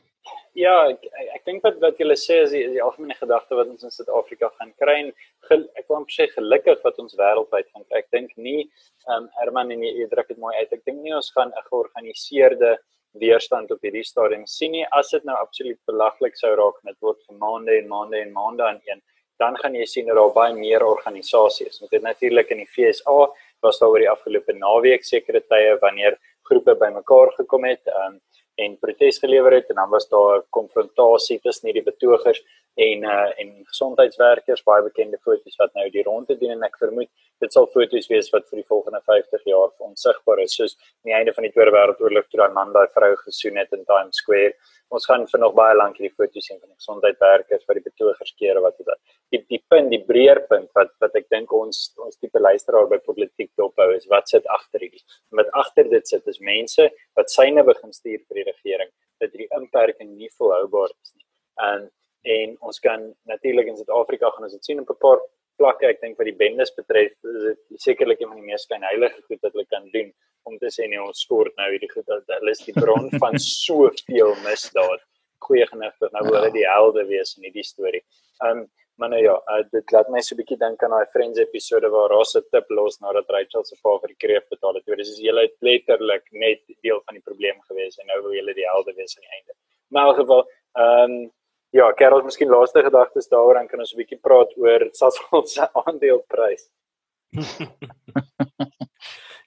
Ja, 0.52 0.74
ek 0.92 1.06
ek 1.32 1.44
dink 1.48 1.62
wat 1.64 1.78
wat 1.80 2.00
julle 2.00 2.14
sê 2.20 2.42
is 2.44 2.50
die, 2.52 2.66
die 2.74 2.82
algemene 2.84 3.14
gedagte 3.16 3.56
wat 3.56 3.70
ons 3.72 3.86
in 3.86 3.92
Suid-Afrika 3.94 4.50
gaan 4.58 4.72
kry 4.76 4.98
en 5.06 5.12
gel, 5.48 5.62
ek 5.80 5.86
wil 5.88 6.04
sê 6.12 6.26
gelukkig 6.28 6.82
wat 6.84 6.98
ons 7.00 7.16
wêreldwyd 7.16 7.70
gaan 7.72 7.86
kry. 7.88 8.02
Ek 8.02 8.10
dink 8.12 8.34
nie 8.36 8.60
ehm 9.08 9.24
um, 9.24 9.30
Herman 9.38 9.72
en 9.72 9.86
jy 9.86 10.06
druk 10.10 10.28
dit 10.28 10.38
mooi 10.42 10.52
uit. 10.58 10.74
Ek 10.76 10.84
dink 10.84 11.00
nie 11.00 11.14
ons 11.16 11.32
gaan 11.32 11.48
'n 11.56 11.68
georganiseerde 11.70 12.76
weerstand 13.20 13.70
op 13.70 13.82
hierdie 13.84 14.04
stadium 14.04 14.46
sien 14.46 14.72
nie. 14.72 14.84
As 14.90 15.10
dit 15.10 15.24
nou 15.28 15.36
absoluut 15.36 15.78
belaglik 15.86 16.36
sou 16.36 16.54
raak 16.56 16.80
en 16.82 16.92
dit 16.92 17.00
word 17.00 17.20
vir 17.26 17.38
maande 17.38 17.76
en 17.78 17.88
maande 17.88 18.20
en 18.20 18.32
maande 18.32 18.66
aan 18.66 18.80
een, 18.88 19.02
dan 19.42 19.56
gaan 19.58 19.74
jy 19.74 19.86
sien 19.86 20.06
dat 20.06 20.16
daar 20.16 20.34
baie 20.34 20.54
meer 20.54 20.84
organisasies. 20.86 21.80
Met 21.80 21.90
dit 21.90 22.02
natuurlik 22.02 22.50
in 22.50 22.62
die 22.62 22.68
FSA 22.68 23.28
was 23.62 23.78
daar 23.78 23.94
oor 23.94 24.02
die 24.02 24.10
afgelope 24.10 24.54
naweek 24.58 25.04
sekere 25.04 25.40
tye 25.40 25.78
wanneer 25.82 26.18
groepe 26.48 26.74
bymekaar 26.78 27.32
gekom 27.38 27.64
het 27.68 27.88
um, 28.04 28.20
en 28.60 28.76
protes 28.78 29.18
gelewer 29.22 29.54
het 29.56 29.70
en 29.72 29.80
dan 29.80 29.90
was 29.90 30.08
daar 30.08 30.38
'n 30.38 30.46
konfrontasie 30.50 31.38
tussen 31.40 31.68
hierdie 31.68 31.90
betogers 31.90 32.42
en 32.74 33.04
uh, 33.04 33.30
en 33.40 33.50
gesondheidswerkers 33.68 34.62
baie 34.64 34.82
bekende 34.82 35.18
foto's 35.24 35.58
wat 35.60 35.74
nou 35.76 35.88
die 35.92 36.04
ronde 36.06 36.36
doen 36.40 36.54
en 36.54 36.62
ek 36.64 36.78
vermoed 36.80 37.10
dit 37.44 37.52
sal 37.52 37.66
foto's 37.74 38.08
wees 38.08 38.30
wat 38.32 38.46
vir 38.48 38.62
die 38.62 38.68
volgende 38.68 39.00
50 39.10 39.44
jaar 39.50 39.74
onsigbaar 39.86 40.40
is 40.44 40.56
soos 40.56 40.76
aan 40.78 41.10
die 41.10 41.16
einde 41.18 41.34
van 41.36 41.44
die 41.44 41.52
Tweede 41.52 41.74
Wêreldoorlog 41.74 42.30
toe 42.30 42.40
daai 42.40 42.54
man 42.56 42.72
daai 42.72 42.88
vrou 42.96 43.10
gesoen 43.26 43.60
het 43.60 43.76
in 43.76 43.84
Times 43.84 44.22
Square. 44.22 44.54
Ons 44.92 45.06
gaan 45.08 45.26
vir 45.28 45.40
nog 45.40 45.54
baie 45.56 45.76
lank 45.76 46.00
hierdie 46.00 46.14
foto's 46.16 46.48
sien 46.48 46.60
van 46.60 46.70
die 46.70 46.80
gesondheidswerkers 46.80 47.68
wat 47.68 47.78
die 47.80 47.86
betogers 47.90 48.34
keer 48.40 48.60
wat 48.64 48.80
dit 48.80 48.92
die 49.34 49.44
die 49.52 49.62
punt 49.68 49.92
die 49.92 50.02
breër 50.08 50.44
punt 50.48 50.70
wat 50.78 50.92
wat 51.04 51.16
ek 51.20 51.28
dink 51.34 51.52
ons 51.52 51.84
ons 52.00 52.20
tipe 52.20 52.40
luisteraar 52.40 52.88
by 52.88 53.00
politiek 53.04 53.52
dophou 53.60 53.90
is 53.96 54.08
wat 54.12 54.32
sit 54.32 54.48
agter 54.56 54.86
hierdie. 54.86 55.04
Met 55.36 55.52
agter 55.64 55.92
dit 55.92 56.08
sit 56.08 56.28
is 56.32 56.40
mense 56.40 56.88
wat 57.18 57.32
syne 57.36 57.64
begin 57.68 57.92
stuur 57.92 58.20
vir 58.28 58.40
die 58.40 58.50
regering 58.52 58.92
dat 59.20 59.34
hierdie 59.34 59.52
inperking 59.60 60.16
nie 60.16 60.32
volhoubaar 60.38 60.88
is 60.92 61.12
nie. 61.16 61.26
En 61.68 61.90
en 62.22 62.56
ons 62.60 62.78
kan 62.80 63.14
natuurlik 63.30 63.66
in 63.66 63.76
Suid-Afrika 63.76 64.30
gaan 64.30 64.48
ons 64.48 64.52
dit 64.52 64.64
sien 64.64 64.80
op 64.80 64.90
'n 64.90 65.02
paar 65.04 65.20
vlakke 65.60 65.86
ek 65.86 66.00
dink 66.00 66.18
wat 66.18 66.28
die 66.30 66.40
bendes 66.44 66.74
betref 66.74 67.12
is 67.34 67.42
dit 67.48 67.80
sekerlik 67.86 68.20
een 68.20 68.28
van 68.28 68.40
die 68.40 68.50
mees 68.50 68.66
klein 68.66 68.82
heilige 68.82 69.22
goed 69.28 69.40
wat 69.42 69.52
hulle 69.52 69.66
kan 69.70 69.88
doen 69.92 70.12
om 70.48 70.58
te 70.58 70.70
sê 70.74 70.88
nee 70.88 71.02
ons 71.02 71.24
skort 71.26 71.56
nou 71.56 71.70
hierdie 71.70 71.90
goed 71.94 72.06
dat 72.06 72.24
hulle 72.38 72.50
is 72.50 72.64
die 72.66 72.76
bron 72.78 73.10
van 73.24 73.38
soveel 73.38 74.34
misdaad 74.46 75.02
goeie 75.46 75.66
genigtig 75.66 76.14
nou 76.14 76.22
word 76.28 76.38
hulle 76.38 76.54
die 76.54 76.68
helde 76.68 77.04
wees 77.10 77.36
in 77.36 77.48
hierdie 77.48 77.66
storie. 77.66 78.04
Um 78.48 78.68
maar 79.00 79.08
nou 79.08 79.22
ja, 79.22 79.34
uh, 79.50 79.62
dit 79.72 79.92
laat 79.94 80.08
my 80.12 80.20
so 80.20 80.34
'n 80.34 80.38
bietjie 80.38 80.58
dink 80.60 80.82
aan 80.84 80.92
daai 80.94 81.12
Friends 81.14 81.38
episode 81.40 81.88
waar 81.90 82.10
Ross 82.12 82.36
'n 82.36 82.44
tip 82.52 82.66
los 82.70 83.00
nadat 83.00 83.30
Rachel 83.34 83.64
se 83.64 83.76
pa 83.82 83.98
vir 83.98 84.10
die 84.12 84.20
kreef 84.24 84.44
betaal 84.50 84.74
het. 84.74 84.84
Dit 84.86 85.00
is 85.00 85.18
julle 85.18 85.48
letterlik 85.60 86.26
net 86.30 86.60
deel 86.82 87.00
van 87.06 87.14
die 87.14 87.24
probleem 87.28 87.58
gewees 87.68 87.98
en 87.98 88.06
nou 88.06 88.20
wil 88.22 88.34
julle 88.38 88.54
die 88.54 88.68
helde 88.72 88.92
wees 88.94 89.16
aan 89.16 89.26
die 89.26 89.34
einde. 89.38 89.52
Maar 89.90 90.02
in 90.02 90.08
elk 90.08 90.20
geval, 90.22 90.42
ehm 90.82 91.10
um, 91.10 91.32
ja, 91.72 91.88
Karel, 91.98 92.22
miskien 92.26 92.52
laaste 92.52 92.84
gedagtes 92.84 93.30
daaroor 93.32 93.60
dan 93.60 93.68
kan 93.68 93.82
ons 93.84 93.92
'n 93.94 94.00
bietjie 94.00 94.20
praat 94.20 94.52
oor 94.56 94.88
Sasol 94.92 95.46
se 95.46 95.66
aandeleprys. 95.80 96.68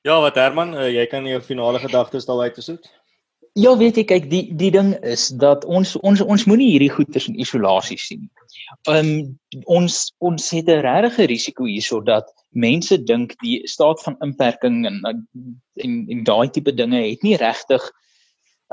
ja, 0.08 0.20
wat 0.22 0.36
Herman, 0.36 0.74
uh, 0.74 0.90
jy 0.90 1.06
kan 1.06 1.26
jou 1.26 1.42
finale 1.42 1.80
gedagtes 1.80 2.26
daar 2.26 2.42
uit 2.46 2.58
soek. 2.58 2.86
Ja, 3.56 3.72
weet 3.78 3.96
jy, 3.96 4.04
kyk, 4.04 4.26
die 4.30 4.52
die 4.60 4.72
ding 4.72 4.90
is 5.08 5.30
dat 5.40 5.64
ons 5.66 5.94
ons 6.04 6.20
ons 6.22 6.44
moenie 6.46 6.74
hierdie 6.74 6.92
goeters 6.92 7.30
in 7.30 7.38
isolasie 7.40 7.98
sien. 7.98 8.26
Ehm 8.90 8.98
um, 9.00 9.38
ons 9.72 10.12
ons 10.20 10.50
het 10.52 10.68
'n 10.68 10.82
regte 10.84 11.28
risiko 11.32 11.64
hierso 11.64 12.02
dat 12.02 12.28
mense 12.52 12.98
dink 12.98 13.36
die 13.40 13.62
staat 13.64 14.04
van 14.04 14.18
inperking 14.20 14.86
en 14.86 15.00
en 15.06 15.94
en 16.10 16.24
daai 16.24 16.50
tipe 16.50 16.74
dinge 16.76 17.00
het 17.00 17.24
nie 17.24 17.38
regtig 17.38 17.82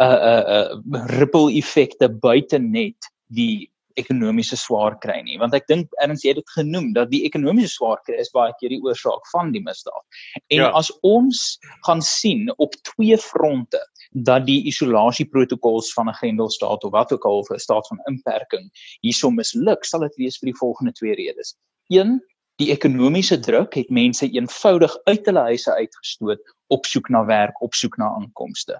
'n 0.01 0.03
uh, 0.03 0.19
'n 0.19 0.43
uh, 0.51 0.67
'n 0.75 0.97
uh, 0.97 1.07
ripple 1.19 1.53
effekte 1.55 2.09
buite 2.09 2.59
net 2.59 3.13
die 3.37 3.69
ekonomiese 4.01 4.57
swaar 4.57 4.95
kry 5.03 5.19
nie 5.27 5.39
want 5.41 5.55
ek 5.57 5.67
dink 5.69 5.93
erns 6.05 6.25
jy 6.25 6.33
het 6.33 6.41
dit 6.41 6.53
genoem 6.57 6.93
dat 6.97 7.11
die 7.13 7.23
ekonomiese 7.29 7.75
swaar 7.75 8.01
kry 8.07 8.17
is 8.23 8.33
baie 8.33 8.55
keer 8.61 8.73
die 8.73 8.81
oorsaak 8.81 9.27
van 9.33 9.53
die 9.53 9.63
misdaad. 9.65 10.05
En 10.49 10.65
ja. 10.65 10.71
as 10.79 10.89
ons 11.05 11.43
gaan 11.87 12.01
sien 12.01 12.49
op 12.57 12.77
twee 12.95 13.19
fronte 13.21 13.81
dat 14.13 14.47
die 14.49 14.63
isolasieprotokols 14.69 15.93
van 15.97 16.09
'n 16.09 16.19
grendelstaat 16.21 16.85
of 16.85 16.93
wat 16.93 17.13
ook 17.13 17.25
al 17.29 17.45
of 17.45 17.53
'n 17.53 17.61
staat 17.61 17.87
van 17.89 18.01
inperking 18.09 18.71
hierso 19.01 19.31
misluk, 19.31 19.85
sal 19.85 20.01
dit 20.09 20.17
wees 20.17 20.39
vir 20.39 20.53
die 20.53 20.61
volgende 20.61 20.93
twee 20.93 21.15
redes. 21.15 21.57
Een 21.89 22.21
Die 22.61 22.71
ekonomiese 22.71 23.39
druk 23.41 23.75
het 23.75 23.91
mense 23.91 24.29
eenvoudig 24.29 24.93
uit 25.09 25.27
hulle 25.27 25.45
huise 25.49 25.73
uitgestoot 25.75 26.41
op 26.67 26.85
soek 26.87 27.09
na 27.09 27.25
werk, 27.25 27.63
op 27.65 27.75
soek 27.75 27.97
na 27.97 28.11
inkomste. 28.21 28.77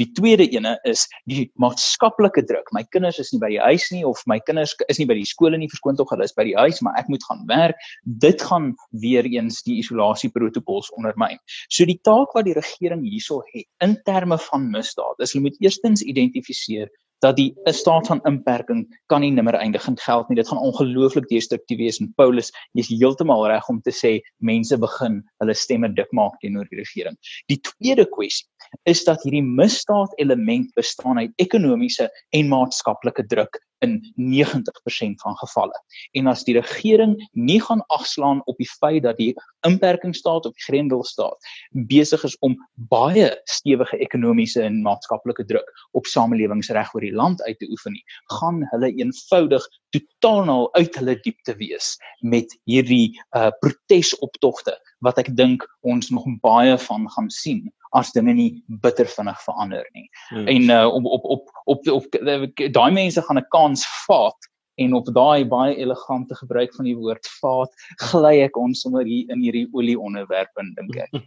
Die 0.00 0.08
tweede 0.16 0.46
ene 0.50 0.76
is 0.88 1.06
die 1.30 1.48
maatskaplike 1.60 2.44
druk. 2.48 2.70
My 2.76 2.84
kinders 2.94 3.18
is 3.22 3.32
nie 3.34 3.40
by 3.42 3.50
die 3.52 3.60
huis 3.62 3.88
nie 3.94 4.04
of 4.06 4.22
my 4.30 4.38
kinders 4.46 4.74
is 4.88 5.00
nie 5.00 5.08
by 5.10 5.16
die 5.18 5.28
skole 5.28 5.58
nie, 5.58 5.70
verskoon 5.72 5.98
tog 5.98 6.12
hulle 6.14 6.26
is 6.28 6.36
by 6.36 6.46
die 6.48 6.56
huis, 6.58 6.80
maar 6.84 6.96
ek 7.00 7.10
moet 7.12 7.24
gaan 7.28 7.44
werk. 7.50 7.84
Dit 8.22 8.42
gaan 8.46 8.72
weer 9.04 9.26
eens 9.28 9.62
die 9.66 9.80
isolasieprotokols 9.82 10.92
ondermyn. 10.96 11.40
So 11.68 11.88
die 11.88 12.00
taak 12.06 12.34
wat 12.36 12.48
die 12.48 12.56
regering 12.56 13.04
hierso 13.06 13.42
het 13.52 13.68
in 13.84 13.96
terme 14.06 14.38
van 14.50 14.70
misdaad 14.72 15.20
is 15.20 15.34
hulle 15.34 15.48
moet 15.48 15.60
eerstens 15.64 16.04
identifiseer 16.06 16.90
dat 17.20 17.36
die 17.36 17.54
'n 17.68 17.72
staat 17.72 18.06
van 18.06 18.20
inperking 18.24 18.98
kan 19.06 19.20
nie 19.20 19.30
nimmer 19.30 19.54
eindig 19.54 19.86
in 19.88 19.98
geld 19.98 20.28
nie. 20.28 20.36
Dit 20.36 20.48
gaan 20.48 20.58
ongelooflik 20.58 21.28
destruktief 21.28 21.78
wees 21.78 22.00
en 22.00 22.12
Paulus 22.16 22.52
is 22.74 22.88
heeltemal 22.88 23.46
reg 23.46 23.68
om 23.68 23.80
te 23.80 23.92
sê 23.92 24.20
mense 24.38 24.78
begin 24.78 25.22
hulle 25.38 25.54
stemme 25.54 25.92
dik 25.94 26.12
maak 26.12 26.40
teenoor 26.40 26.66
die 26.70 26.80
regering. 26.80 27.16
Die 27.46 27.60
tweede 27.60 28.06
kwessie 28.08 28.48
is 28.82 29.04
dat 29.04 29.22
hierdie 29.22 29.44
misdaad 29.44 30.12
element 30.18 30.70
bestaan 30.78 31.18
uit 31.18 31.32
ekonomiese 31.42 32.08
en 32.30 32.48
maatskaplike 32.48 33.26
druk 33.26 33.60
in 33.80 34.12
90% 34.16 35.20
van 35.22 35.36
gevalle. 35.36 35.76
En 36.12 36.26
as 36.26 36.44
die 36.44 36.54
regering 36.58 37.14
nie 37.32 37.60
gaan 37.64 37.80
agslaan 37.86 38.42
op 38.44 38.58
die 38.60 38.68
feit 38.68 39.02
dat 39.02 39.16
die 39.16 39.32
inperkingsstaat 39.66 40.46
of 40.46 40.56
die 40.56 40.66
grendelstaat 40.66 41.48
besig 41.88 42.24
is 42.28 42.36
om 42.44 42.56
baie 42.92 43.30
stewige 43.48 43.96
ekonomiese 44.04 44.62
en 44.62 44.82
maatskaplike 44.84 45.44
druk 45.48 45.72
op 45.96 46.06
samelewingsreg 46.06 46.92
oor 46.94 47.04
die 47.04 47.14
land 47.16 47.42
uit 47.42 47.58
te 47.58 47.68
oefen 47.72 47.96
nie, 47.96 48.04
gaan 48.36 48.62
hulle 48.72 48.92
eenvoudig 48.92 49.66
totaal 49.96 50.68
uit 50.76 50.94
hulle 51.00 51.16
diepte 51.24 51.56
wees 51.56 51.96
met 52.20 52.52
hierdie 52.68 53.16
uh 53.36 53.48
protesoptogte 53.64 54.76
wat 55.04 55.18
ek 55.18 55.32
dink 55.36 55.64
ons 55.80 56.12
nog 56.12 56.28
baie 56.44 56.76
van 56.78 57.08
gaan 57.16 57.30
sien 57.32 57.64
as 57.90 58.12
dinge 58.12 58.34
nie 58.34 58.62
bitter 58.82 59.06
vinnig 59.06 59.40
verander 59.42 59.86
nie. 59.92 60.08
Hmm. 60.28 60.46
En 60.46 60.62
uh 60.70 60.86
op 60.86 61.04
op 61.04 61.24
op 61.24 61.50
op, 61.64 61.88
op, 61.88 62.14
op 62.14 62.72
daai 62.72 62.92
mense 62.92 63.22
gaan 63.22 63.38
'n 63.38 63.48
kans 63.48 63.86
vat 64.06 64.49
en 64.80 64.94
op 64.96 65.08
daai 65.14 65.44
baie 65.48 65.76
elegante 65.76 66.34
gebruik 66.38 66.74
van 66.76 66.88
die 66.88 66.96
woord 66.96 67.28
vaat 67.40 67.86
gly 68.10 68.40
ek 68.46 68.56
ons 68.60 68.80
sommer 68.84 69.04
hier 69.04 69.28
in 69.32 69.42
hierdie 69.44 69.66
olie 69.76 69.98
onderwerp 69.98 70.62
in 70.62 70.72
dink 70.78 70.96
ek. 71.04 71.20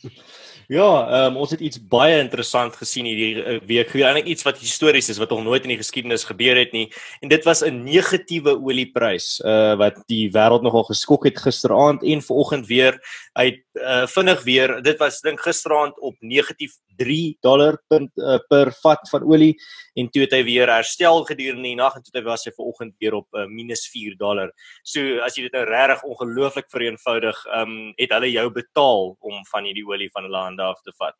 ja, 0.78 0.88
um, 1.24 1.38
ons 1.40 1.54
het 1.54 1.62
iets 1.64 1.80
baie 1.92 2.18
interessant 2.20 2.76
gesien 2.78 3.08
hierdie 3.08 3.32
uh, 3.40 3.56
week. 3.68 3.94
Eintlik 3.96 4.28
iets 4.34 4.44
wat 4.46 4.60
histories 4.60 5.08
is 5.12 5.20
wat 5.22 5.32
nog 5.32 5.44
nooit 5.46 5.64
in 5.66 5.74
die 5.74 5.80
geskiedenis 5.80 6.26
gebeur 6.28 6.60
het 6.60 6.74
nie. 6.76 6.88
En 7.24 7.32
dit 7.32 7.48
was 7.48 7.64
'n 7.64 7.82
negatiewe 7.86 8.56
olieprys 8.58 9.40
uh 9.44 9.74
wat 9.80 9.96
die 10.10 10.28
wêreld 10.34 10.62
nogal 10.62 10.84
geskok 10.84 11.24
het 11.24 11.38
gisteraand 11.38 12.02
en 12.02 12.22
vanoggend 12.22 12.66
weer 12.66 13.00
uit 13.32 13.62
uh 13.80 14.06
vinnig 14.06 14.44
weer. 14.44 14.82
Dit 14.82 14.98
was 14.98 15.20
dink 15.20 15.40
gisteraand 15.40 15.98
op 16.00 16.16
negatief 16.20 16.76
3 17.00 17.38
dollar 17.40 17.80
per 17.88 18.04
uh, 18.20 18.36
per 18.52 18.74
vat 18.82 19.08
van 19.14 19.24
olie 19.24 19.54
en 19.96 20.12
toe 20.12 20.26
het 20.26 20.36
hy 20.36 20.42
weer 20.44 20.68
herstel 20.68 21.24
gedurende 21.24 21.70
die 21.70 21.78
nag 21.80 21.96
en 21.96 22.04
toe 22.04 22.20
was 22.26 22.44
hy 22.44 22.52
vanoggend 22.52 22.90
punt 22.90 22.94
weer 22.98 23.14
op 23.14 23.26
uh, 23.34 23.46
-4 23.46 24.16
dollar. 24.16 24.52
So 24.84 25.20
as 25.20 25.36
jy 25.36 25.48
dit 25.48 25.52
nou 25.52 25.64
regtig 25.64 26.02
ongelooflik 26.02 26.70
vereenvoudig, 26.70 27.46
ehm 27.46 27.70
um, 27.70 27.92
het 27.96 28.10
hulle 28.10 28.30
jou 28.30 28.50
betaal 28.50 29.16
om 29.20 29.44
van 29.50 29.64
hierdie 29.64 29.86
olie 29.86 30.10
van 30.12 30.24
hulle 30.24 30.36
hande 30.36 30.62
af 30.62 30.80
te 30.82 30.92
vat. 30.98 31.14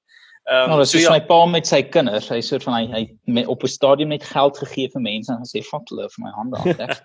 Ehm 0.45 0.71
um, 0.71 0.77
nou, 0.77 0.85
so 0.85 0.99
ja. 0.99 1.11
my 1.11 1.21
pa 1.27 1.47
met 1.47 1.67
sy 1.67 1.83
kinders, 1.83 2.29
hy 2.29 2.41
soort 2.41 2.65
van 2.65 2.75
hy 2.75 2.87
hy 2.93 3.17
met, 3.27 3.47
op 3.47 3.63
'n 3.63 3.69
stadium 3.69 4.09
net 4.09 4.25
geld 4.25 4.59
gegee 4.59 4.91
vir 4.91 5.03
mense 5.03 5.33
en 5.33 5.45
gesê 5.45 5.63
vat 5.71 5.89
hulle 5.89 6.09
vir 6.09 6.25
my 6.25 6.31
hande 6.31 6.57
af. 6.57 6.65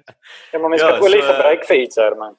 ja, 0.51 0.59
maar 0.59 0.69
mense 0.69 0.85
ja, 0.85 0.91
kan 0.91 1.03
olie 1.03 1.21
so, 1.21 1.33
gebruik 1.33 1.65
vir 1.65 1.77
iets, 1.77 1.97
man. 2.17 2.37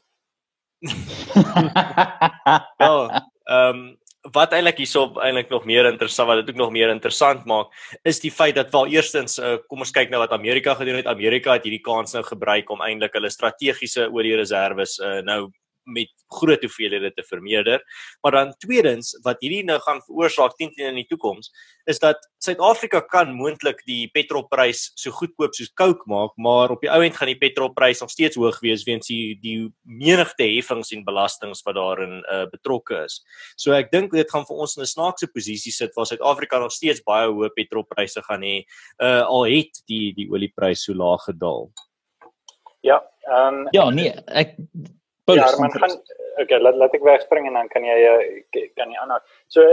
ja, 2.82 3.22
ehm 3.44 3.76
um, 3.76 3.96
wat 4.32 4.54
eintlik 4.56 4.80
hierso 4.82 5.06
eintlik 5.22 5.50
nog 5.50 5.64
meer 5.68 5.86
interessant 5.90 6.28
wat 6.28 6.40
dit 6.40 6.54
ook 6.54 6.60
nog 6.60 6.72
meer 6.74 6.90
interessant 6.90 7.44
maak 7.44 7.74
is 8.02 8.20
die 8.20 8.30
feit 8.30 8.54
dat 8.54 8.72
wel 8.72 8.86
eerstens 8.94 9.38
uh, 9.38 9.56
kom 9.68 9.84
ons 9.84 9.94
kyk 9.94 10.10
nou 10.10 10.20
wat 10.22 10.32
Amerika 10.32 10.74
gedoen 10.74 10.96
het. 11.00 11.06
Amerika 11.06 11.52
het 11.52 11.66
hierdie 11.66 11.84
kans 11.84 12.14
nou 12.16 12.24
gebruik 12.26 12.70
om 12.70 12.82
eintlik 12.82 13.14
hulle 13.18 13.30
strategiese 13.30 14.08
olie 14.12 14.36
reserve 14.36 14.86
uh, 15.04 15.20
nou 15.26 15.46
met 15.86 16.12
groot 16.26 16.62
hoeveelhede 16.62 17.12
te 17.14 17.24
vermeerder. 17.26 17.82
Maar 18.22 18.32
dan 18.32 18.54
tweedens 18.58 19.14
wat 19.22 19.40
hierdie 19.40 19.64
nou 19.64 19.78
gaan 19.80 20.02
veroorsaak 20.06 20.56
teen 20.58 20.72
teen 20.74 20.92
in 20.92 21.00
die 21.02 21.08
toekoms 21.10 21.50
is 21.86 22.00
dat 22.02 22.18
Suid-Afrika 22.42 23.00
kan 23.06 23.30
moontlik 23.34 23.80
die 23.86 24.08
petrolprys 24.10 24.88
so 24.98 25.14
goedkoop 25.14 25.54
soos 25.54 25.70
Coke 25.78 26.02
maak, 26.10 26.34
maar 26.36 26.74
op 26.74 26.82
die 26.82 26.90
ou 26.90 26.98
end 27.06 27.16
gaan 27.16 27.30
die 27.30 27.38
petrolprys 27.38 28.02
nog 28.02 28.10
steeds 28.10 28.38
hoog 28.38 28.58
wees 28.64 28.82
weens 28.88 29.06
die 29.06 29.36
die 29.42 29.68
menigte 29.82 30.48
heffings 30.50 30.90
en 30.96 31.04
belastings 31.06 31.62
wat 31.66 31.78
daarin 31.78 32.18
uh, 32.26 32.44
betrokke 32.50 33.04
is. 33.04 33.20
So 33.54 33.74
ek 33.78 33.92
dink 33.94 34.14
dit 34.14 34.30
gaan 34.30 34.46
vir 34.48 34.62
ons 34.66 34.76
in 34.76 34.82
'n 34.82 34.90
snaakse 34.90 35.30
posisie 35.30 35.72
sit 35.72 35.94
waar 35.94 36.10
Suid-Afrika 36.10 36.58
nog 36.58 36.74
steeds 36.74 37.02
baie 37.06 37.30
hoë 37.30 37.54
petrolpryse 37.54 38.22
gaan 38.26 38.42
hê, 38.42 38.64
uh, 38.98 39.22
al 39.22 39.46
het 39.46 39.82
die 39.86 40.12
die 40.16 40.28
olieprys 40.30 40.82
so 40.84 40.94
laag 40.94 41.22
gedaal. 41.30 41.70
Ja, 42.82 43.02
ehm 43.30 43.54
um, 43.54 43.68
Ja, 43.70 43.90
nee, 43.90 44.12
ek 44.26 44.56
Paulus, 45.26 45.50
ja, 45.50 45.58
man 45.58 45.72
gaan 45.74 45.94
okay, 46.42 46.58
laat 46.62 46.76
laat 46.78 46.94
ek 46.94 47.04
wegspring 47.06 47.48
en 47.48 47.56
dan 47.58 47.68
kan 47.72 47.84
jy 47.86 47.96
eh, 48.06 48.66
kan 48.78 48.92
jy 48.92 48.98
aanhaak. 49.02 49.24
So 49.52 49.64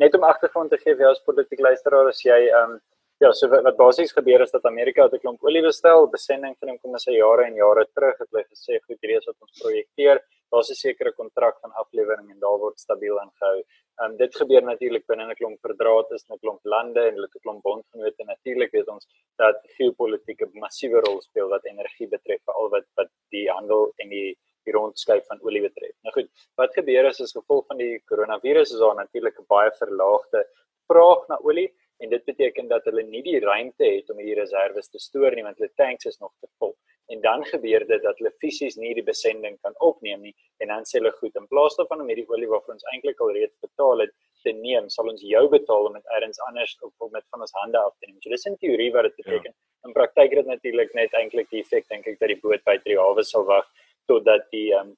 net 0.00 0.14
om 0.16 0.24
agtergrond 0.24 0.72
te 0.72 0.78
gee 0.80 0.94
vir 0.94 1.06
jou 1.06 1.12
as 1.12 1.24
politieke 1.28 1.66
luisteraar 1.66 2.08
as 2.12 2.22
jy 2.24 2.38
ehm 2.48 2.76
um, 2.76 2.78
ja, 3.22 3.30
so 3.32 3.48
wat, 3.52 3.62
wat 3.66 3.76
basies 3.78 4.14
gebeur 4.16 4.42
is 4.44 4.54
dat 4.54 4.64
Amerika 4.70 5.04
het 5.04 5.14
'n 5.14 5.22
klomp 5.24 5.44
olie 5.44 5.62
bestel, 5.66 6.08
besending 6.14 6.56
van 6.60 6.70
hom 6.70 6.78
kom 6.78 6.94
as 6.98 7.04
hy 7.08 7.18
jare 7.18 7.44
en 7.46 7.60
jare 7.60 7.84
terug 7.94 8.16
het 8.18 8.30
hulle 8.30 8.44
gesê 8.44 8.80
goed, 8.80 8.98
hierdie 9.00 9.18
is 9.20 9.28
wat 9.30 9.36
ons 9.46 9.60
projekteer. 9.62 10.22
Daar's 10.52 10.70
'n 10.70 10.80
sekere 10.80 11.12
kontrak 11.12 11.60
van 11.60 11.72
aflewering 11.82 12.30
en 12.30 12.40
daar 12.46 12.58
word 12.64 12.80
stabiel 12.80 13.20
aangehou. 13.20 13.58
Ehm 14.00 14.10
um, 14.10 14.16
dit 14.16 14.32
gebeur 14.40 14.62
natuurlik 14.62 15.04
binne 15.06 15.28
'n 15.28 15.36
klomp 15.40 15.60
verdraad 15.68 16.16
is 16.16 16.24
met 16.28 16.38
'n 16.38 16.42
klomp 16.44 16.64
lande 16.64 17.00
en 17.08 17.14
hulle 17.14 17.28
het 17.28 17.36
'n 17.36 17.44
klomp 17.44 17.62
bondgenote. 17.62 18.24
Natuurlik 18.24 18.72
weet 18.72 18.88
ons 18.88 19.04
dat 19.36 19.60
geopolitiese 19.76 20.48
massiewe 20.64 21.00
rol 21.06 21.20
speel 21.20 21.48
wat 21.48 21.64
energie 21.64 22.08
betref, 22.08 22.40
veral 22.44 22.68
wat 22.70 22.86
wat 22.96 23.10
die 23.30 23.46
handel 23.50 23.92
en 23.96 24.08
die 24.08 24.36
die 24.64 24.74
rondskyf 24.76 25.26
van 25.30 25.40
olie 25.42 25.62
betref. 25.64 25.94
Nou 26.06 26.12
goed, 26.16 26.30
wat 26.60 26.74
gebeur 26.78 27.08
is 27.10 27.20
as 27.24 27.36
gevolg 27.36 27.66
van 27.70 27.80
die 27.80 27.98
koronavirus 28.10 28.74
is 28.74 28.82
daar 28.82 28.98
natuurlik 29.00 29.38
'n 29.40 29.48
baie 29.48 29.72
verlaagde 29.80 30.44
vraag 30.88 31.28
na 31.28 31.38
olie 31.42 31.70
en 32.02 32.10
dit 32.10 32.24
beteken 32.24 32.68
dat 32.68 32.84
hulle 32.84 33.02
nie 33.02 33.22
die 33.22 33.38
ruimte 33.40 33.84
het 33.84 34.10
om 34.10 34.18
hierdie 34.18 34.40
reserve 34.40 34.82
te 34.90 34.98
stoor 34.98 35.34
nie 35.34 35.44
want 35.46 35.58
hulle 35.58 35.70
tanks 35.76 36.04
is 36.10 36.18
nog 36.18 36.32
te 36.40 36.48
vol. 36.58 36.74
En 37.12 37.20
dan 37.20 37.44
gebeur 37.44 37.84
dit 37.86 38.02
dat 38.02 38.18
hulle 38.18 38.32
fisies 38.40 38.76
nie 38.80 38.94
die 38.94 39.04
besending 39.04 39.58
kan 39.62 39.74
opneem 39.78 40.20
nie 40.20 40.34
en 40.58 40.72
dan 40.72 40.86
sê 40.88 40.98
hulle 40.98 41.12
goed, 41.20 41.34
in 41.36 41.48
plaas 41.48 41.76
daarvan 41.76 42.00
om 42.00 42.08
hierdie 42.12 42.28
olie 42.28 42.48
waarvoor 42.48 42.74
ons 42.74 42.88
eintlik 42.92 43.20
al 43.20 43.34
reeds 43.36 43.56
betaal 43.60 44.06
het 44.06 44.14
te 44.44 44.52
neem, 44.52 44.88
sal 44.92 45.08
ons 45.08 45.22
jou 45.24 45.44
betaal 45.52 45.88
om 45.88 45.94
dit 45.96 46.10
elders 46.16 46.40
anders 46.48 46.74
of 46.84 47.12
met 47.12 47.24
van 47.32 47.44
ons 47.46 47.54
hande 47.62 47.78
af 47.80 47.94
te 47.98 48.10
neem. 48.10 48.18
So 48.20 48.32
dis 48.32 48.48
in 48.50 48.58
teorie 48.60 48.90
wat 48.92 49.08
dit 49.08 49.16
beteken. 49.22 49.52
Ja. 49.52 49.88
In 49.88 49.96
praktyk 49.96 50.32
het 50.32 50.42
dit 50.42 50.50
natuurlik 50.52 50.92
net 50.96 51.16
eintlik 51.16 51.50
die 51.52 51.62
effek 51.64 51.88
dink 51.92 52.06
ek 52.08 52.20
dat 52.20 52.32
die 52.32 52.40
boot 52.40 52.64
by 52.68 52.76
die 52.84 52.98
hawe 53.00 53.24
sal 53.24 53.44
wag 53.48 53.68
totdat 54.10 54.46
die 54.54 54.68
ehm 54.72 54.92
um, 54.92 54.96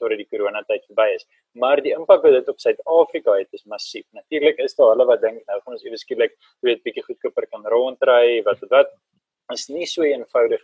totdat 0.00 0.18
die 0.18 0.28
coronatyd 0.28 0.82
verby 0.90 1.06
is. 1.14 1.24
Maar 1.62 1.80
die 1.84 1.94
impak 1.94 2.24
wat 2.26 2.34
dit 2.34 2.48
op 2.50 2.58
Suid-Afrika 2.60 3.36
het 3.38 3.54
is 3.56 3.64
massief. 3.70 4.04
Natuurlik 4.16 4.58
is 4.64 4.74
daar 4.74 4.92
hulle 4.92 5.06
wat 5.08 5.22
dink 5.22 5.40
nou 5.46 5.58
gaan 5.60 5.76
ons 5.76 5.86
ewe 5.86 6.00
skielik 6.00 6.34
weet 6.66 6.82
bietjie 6.86 7.04
goedkoper 7.06 7.46
kan 7.52 7.64
rondry 7.74 8.42
wat 8.48 8.64
wat 8.74 8.92
is 9.54 9.68
nie 9.68 9.86
so 9.86 10.04
eenvoudig. 10.08 10.62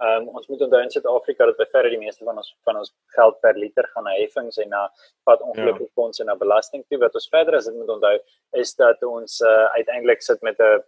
Ehm 0.00 0.28
um, 0.28 0.36
ons 0.40 0.48
moet 0.48 0.62
onthou 0.66 0.82
in 0.82 0.92
Suid-Afrika 0.92 1.46
dat 1.48 1.58
baie 1.60 1.72
verre 1.72 1.92
die 1.92 2.00
meeste 2.00 2.24
van 2.24 2.40
ons 2.40 2.52
van 2.68 2.78
ons 2.82 2.92
geld 3.16 3.40
per 3.44 3.58
liter 3.62 3.88
gaan 3.94 4.08
na 4.08 4.16
heffings 4.16 4.60
en 4.64 4.70
na 4.72 4.86
wat 5.28 5.42
ongelukkige 5.44 5.88
ja. 5.88 5.96
fondse 5.98 6.22
en 6.24 6.30
na 6.32 6.36
belasting 6.40 6.84
toe. 6.88 7.00
Wat 7.02 7.18
ons 7.20 7.28
verder 7.32 7.58
as 7.58 7.68
dit 7.68 7.76
moet 7.76 7.96
onthou 7.96 8.14
is 8.62 8.72
dat 8.80 9.02
ons 9.04 9.40
uh, 9.44 9.66
uiteindelik 9.76 10.24
sit 10.24 10.40
met 10.42 10.56
'n 10.60 10.80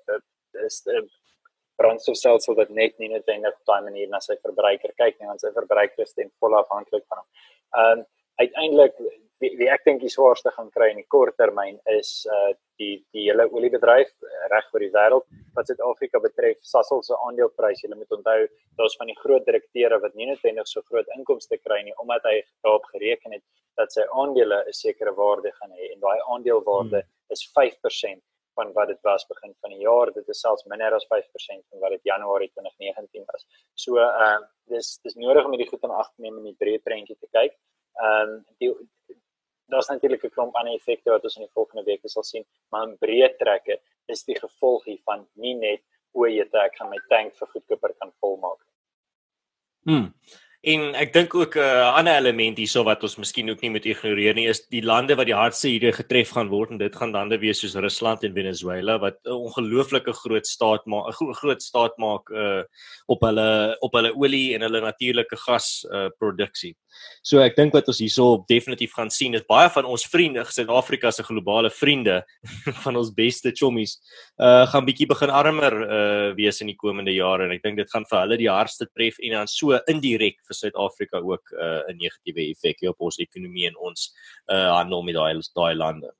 is 0.64 0.82
'n 0.86 1.08
brandstofstelsel 1.82 2.58
wat 2.62 2.72
net 2.80 2.96
nie 3.02 3.10
noodwendig 3.12 3.58
op 3.58 3.72
daai 3.72 3.82
manier 3.90 4.08
na 4.10 4.22
sy 4.24 4.38
verbruiker 4.40 4.94
kyk 5.02 5.18
nie, 5.18 5.28
want 5.30 5.44
sy 5.44 5.52
verbruiker 5.58 6.06
is 6.06 6.16
ten 6.16 6.32
volle 6.40 6.62
afhanklik 6.62 7.06
van 7.08 7.22
hom. 7.22 7.28
Ehm 7.76 8.00
um, 8.00 8.08
uiteindelik 8.40 8.94
wie, 9.42 9.50
wie 9.58 9.68
ek 9.70 9.84
dink 9.86 10.00
die 10.02 10.10
swaarste 10.10 10.50
gaan 10.54 10.70
kry 10.74 10.88
in 10.92 11.00
die 11.02 11.08
kort 11.14 11.36
termyn 11.40 11.78
is 11.94 12.12
uh 12.32 12.52
die 12.80 12.94
die 13.14 13.26
hele 13.28 13.44
oliebedryf 13.54 14.10
uh, 14.26 14.30
reg 14.52 14.68
oor 14.74 14.82
die 14.82 14.92
wêreld 14.94 15.26
wat 15.56 15.68
Suid-Afrika 15.68 16.18
betref, 16.24 16.58
Sasol 16.66 17.02
se 17.06 17.18
aandeleprys. 17.26 17.82
Jy 17.84 17.92
moet 17.94 18.14
onthou 18.16 18.38
daar's 18.80 18.96
van 19.00 19.10
die 19.12 19.18
groot 19.20 19.44
direkteure 19.46 20.00
wat 20.02 20.16
nie 20.18 20.30
noodwendig 20.30 20.70
so 20.70 20.84
groot 20.88 21.10
inkomste 21.18 21.58
kry 21.60 21.82
nie 21.86 21.94
omdat 22.04 22.26
hy 22.30 22.38
daarop 22.64 22.88
gereken 22.94 23.36
het 23.36 23.44
dat 23.80 23.92
sy 23.94 24.04
aandele 24.22 24.62
'n 24.68 24.76
sekere 24.78 25.14
waarde 25.18 25.52
gaan 25.58 25.72
hê 25.78 25.92
en 25.92 26.00
daai 26.00 26.18
aandelewaarde 26.32 27.00
hmm. 27.02 27.10
is 27.34 27.44
5% 27.58 28.22
van 28.54 28.72
wat 28.76 28.88
dit 28.88 29.00
was 29.08 29.26
begin 29.26 29.54
van 29.60 29.70
die 29.74 29.82
jaar. 29.84 30.12
Dit 30.12 30.28
is 30.28 30.40
selfs 30.40 30.64
minder 30.64 30.94
as 30.94 31.06
5% 31.10 31.66
van 31.70 31.84
wat 31.84 31.90
dit 31.96 32.10
Januarie 32.10 32.50
2019 32.52 33.24
was. 33.32 33.46
So 33.74 33.98
ehm 33.98 34.42
uh, 34.42 34.48
dis 34.72 34.98
dis 35.02 35.14
nodig 35.14 35.44
om 35.44 35.54
hierdie 35.54 35.68
goed 35.68 35.84
in 35.88 35.94
ag 36.02 36.10
te 36.14 36.22
neem 36.22 36.38
in 36.40 36.50
die 36.50 36.58
breë 36.64 36.82
prentjie 36.88 37.18
te 37.18 37.30
kyk. 37.38 37.56
Ehm 38.00 38.34
um, 38.34 38.44
die 38.58 38.72
daar's 39.72 39.88
natuurlik 39.88 40.24
'n 40.24 40.34
klomp 40.36 40.54
ander 40.56 40.74
effekte 40.74 41.10
wat 41.10 41.24
ons 41.24 41.36
in 41.36 41.46
die 41.46 41.54
volgende 41.54 41.84
weke 41.84 42.08
sal 42.08 42.22
sien, 42.22 42.44
maar 42.70 42.88
in 42.88 42.98
breë 43.04 43.36
trekke 43.38 43.80
is 44.06 44.24
die 44.24 44.38
gevolg 44.38 44.84
hiervan 44.84 45.26
nie 45.34 45.54
net 45.54 45.82
o, 46.12 46.26
jy 46.26 46.44
ek 46.64 46.76
gaan 46.76 46.90
my 46.90 47.00
tank 47.08 47.34
vir 47.38 47.48
goedkoper 47.48 47.94
kan 47.98 48.12
volmaak. 48.20 48.60
Hmm. 49.88 50.12
En 50.62 50.92
ek 50.94 51.10
dink 51.10 51.32
ook 51.34 51.56
'n 51.56 51.58
uh, 51.58 51.90
ander 51.98 52.14
element 52.14 52.56
hierso 52.56 52.84
wat 52.86 53.02
ons 53.02 53.16
miskien 53.18 53.50
ook 53.50 53.62
nie 53.62 53.70
moet 53.70 53.86
ignoreer 53.86 54.34
nie 54.34 54.46
is 54.46 54.60
die 54.70 54.82
lande 54.82 55.16
wat 55.18 55.26
die 55.26 55.34
hardste 55.34 55.66
hierdie 55.66 55.90
getref 55.90 56.30
gaan 56.36 56.52
word 56.52 56.70
en 56.70 56.78
dit 56.78 56.94
gaan 56.94 57.10
lande 57.10 57.38
wees 57.42 57.58
soos 57.58 57.74
Rusland 57.74 58.22
en 58.22 58.32
Venezuela 58.32 58.96
wat 59.02 59.18
'n 59.26 59.34
ongelooflike 59.34 60.12
groot 60.12 60.46
staat 60.46 60.86
maak 60.86 61.10
'n 61.10 61.34
groot 61.34 61.62
staat 61.62 61.98
maak 61.98 62.30
uh, 62.30 62.62
op 63.08 63.20
hulle 63.22 63.76
op 63.80 63.92
hulle 63.92 64.14
olie 64.14 64.54
en 64.54 64.62
hulle 64.62 64.80
natuurlike 64.80 65.36
gas 65.36 65.84
uh, 65.90 66.08
produksie. 66.18 66.76
So 67.22 67.40
ek 67.40 67.56
dink 67.56 67.72
wat 67.72 67.88
ons 67.88 67.98
hierso 67.98 68.44
definitief 68.48 68.94
gaan 68.94 69.10
sien 69.10 69.34
is 69.34 69.44
baie 69.48 69.68
van 69.68 69.84
ons 69.84 70.06
vriende, 70.06 70.44
Suid-Afrika 70.44 71.10
se 71.10 71.24
globale 71.26 71.70
vriende 71.70 72.22
van 72.84 72.96
ons 72.96 73.10
beste 73.10 73.50
chommies, 73.50 73.98
uh 74.38 74.66
gaan 74.72 74.86
bietjie 74.86 75.08
begin 75.10 75.30
armer 75.30 75.74
uh 75.82 76.34
wees 76.38 76.60
in 76.60 76.70
die 76.70 76.78
komende 76.78 77.12
jare 77.14 77.44
en 77.44 77.52
ek 77.52 77.62
dink 77.62 77.76
dit 77.76 77.90
gaan 77.90 78.06
vir 78.08 78.20
hulle 78.20 78.38
die 78.38 78.50
hardste 78.50 78.86
tref 78.94 79.18
en 79.20 79.32
dan 79.38 79.50
so 79.50 79.78
indirek 79.90 80.38
vir 80.52 80.60
Suid-Afrika 80.60 81.20
ook 81.20 81.52
uh 81.56 81.82
'n 81.88 81.96
negatiewe 81.96 82.48
effek 82.52 82.84
op 82.88 83.00
ons 83.00 83.18
ekonomie 83.18 83.66
en 83.66 83.76
ons 83.76 84.12
uh 84.46 84.68
handel 84.76 85.02
met 85.02 85.14
daai 85.14 85.34
daai 85.54 85.74
lande. 85.74 86.12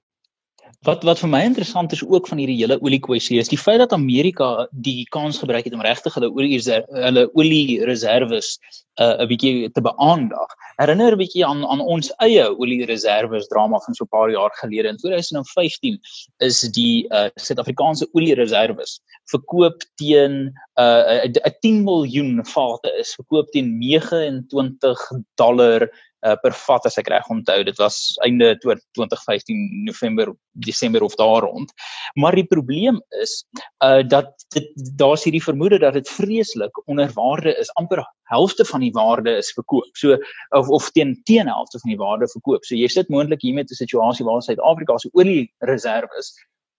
Wat 0.83 1.04
wat 1.07 1.21
vir 1.23 1.31
my 1.31 1.40
interessant 1.47 1.92
is 1.95 2.00
ook 2.02 2.26
van 2.26 2.40
hierdie 2.42 2.57
hele 2.59 2.78
olie 2.83 2.99
kwessie 2.99 3.38
is 3.38 3.50
die 3.52 3.59
feit 3.59 3.78
dat 3.78 3.92
Amerika 3.95 4.66
die 4.73 5.04
kans 5.14 5.38
gebruik 5.38 5.69
het 5.69 5.76
om 5.76 5.85
regtig 5.87 6.16
hulle 6.19 6.31
olie 6.35 6.59
hulle 6.59 7.28
olie 7.38 7.85
reserves 7.87 8.57
uh, 8.99 9.23
'n 9.23 9.28
bietjie 9.31 9.71
te 9.71 9.81
beaandag. 9.81 10.57
Herinner 10.83 11.14
'n 11.14 11.21
bietjie 11.23 11.47
aan 11.47 11.62
aan 11.66 11.81
ons 11.81 12.11
eie 12.19 12.49
olie 12.50 12.85
reserves 12.90 13.47
drama 13.47 13.78
van 13.87 13.95
so 13.95 14.04
'n 14.04 14.11
paar 14.11 14.31
jaar 14.31 14.50
gelede 14.59 14.88
in 14.88 14.99
2015 14.99 16.00
is 16.38 16.61
die 16.75 17.07
uh, 17.14 17.31
Suid-Afrikaanse 17.37 18.09
olie 18.12 18.35
reserves 18.35 19.00
verkoop 19.31 19.87
teen 19.95 20.50
'n 20.50 20.83
uh, 20.83 21.31
'n 21.31 21.59
10 21.61 21.85
miljoen 21.85 22.45
vate 22.45 22.90
is 22.99 23.14
verkoop 23.14 23.50
teen 23.52 23.78
29 23.78 24.99
dollar 25.35 25.87
uh, 26.26 26.37
per 26.43 26.52
vat 26.57 26.87
as 26.88 26.99
ek 27.00 27.11
reg 27.12 27.29
onthou 27.33 27.59
dit 27.67 27.79
was 27.81 27.99
einde 28.26 28.52
2015 28.62 29.85
November 29.87 30.33
Desember 30.67 31.02
of 31.02 31.17
daar 31.21 31.47
rond. 31.47 31.73
Maar 32.14 32.37
die 32.38 32.47
probleem 32.47 33.00
is 33.23 33.43
uh, 33.85 34.02
dat 34.07 34.33
dit 34.55 34.71
daar's 34.99 35.25
hierdie 35.25 35.43
vermoede 35.43 35.81
dat 35.83 35.99
dit 35.99 36.09
vreeslik 36.09 36.83
onder 36.87 37.11
waarde 37.17 37.55
is 37.59 37.73
amper 37.81 38.05
helfte 38.33 38.64
van 38.64 38.81
die 38.81 38.93
waarde 38.93 39.37
is 39.37 39.52
verkoop. 39.57 39.91
So 39.99 40.17
of 40.59 40.69
of 40.69 40.91
teen 40.91 41.19
teen 41.25 41.49
helfte 41.49 41.81
van 41.83 41.95
die 41.95 42.00
waarde 42.00 42.29
verkoop. 42.33 42.64
So 42.64 42.79
jy 42.79 42.88
sit 42.88 43.11
moontlik 43.12 43.43
hier 43.43 43.55
met 43.55 43.71
'n 43.71 43.83
situasie 43.85 44.26
waar 44.26 44.43
Suid-Afrika 44.43 44.99
se 44.99 45.11
olie 45.12 45.52
reserves 45.59 46.33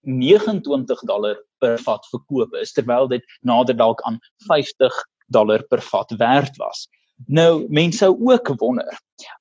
29 0.03 0.99
dollar 1.07 1.37
per 1.59 1.77
vat 1.79 2.05
verkoop 2.11 2.55
is 2.59 2.73
terwyl 2.75 3.07
dit 3.07 3.23
nader 3.41 3.75
dalk 3.75 4.01
aan 4.01 4.19
50 4.47 4.91
dollar 5.27 5.63
per 5.69 5.81
vat 5.81 6.11
werd 6.19 6.57
was. 6.57 6.87
Nou 7.27 7.65
mense 7.69 7.97
sou 7.97 8.17
ook 8.19 8.53
wonder, 8.59 8.97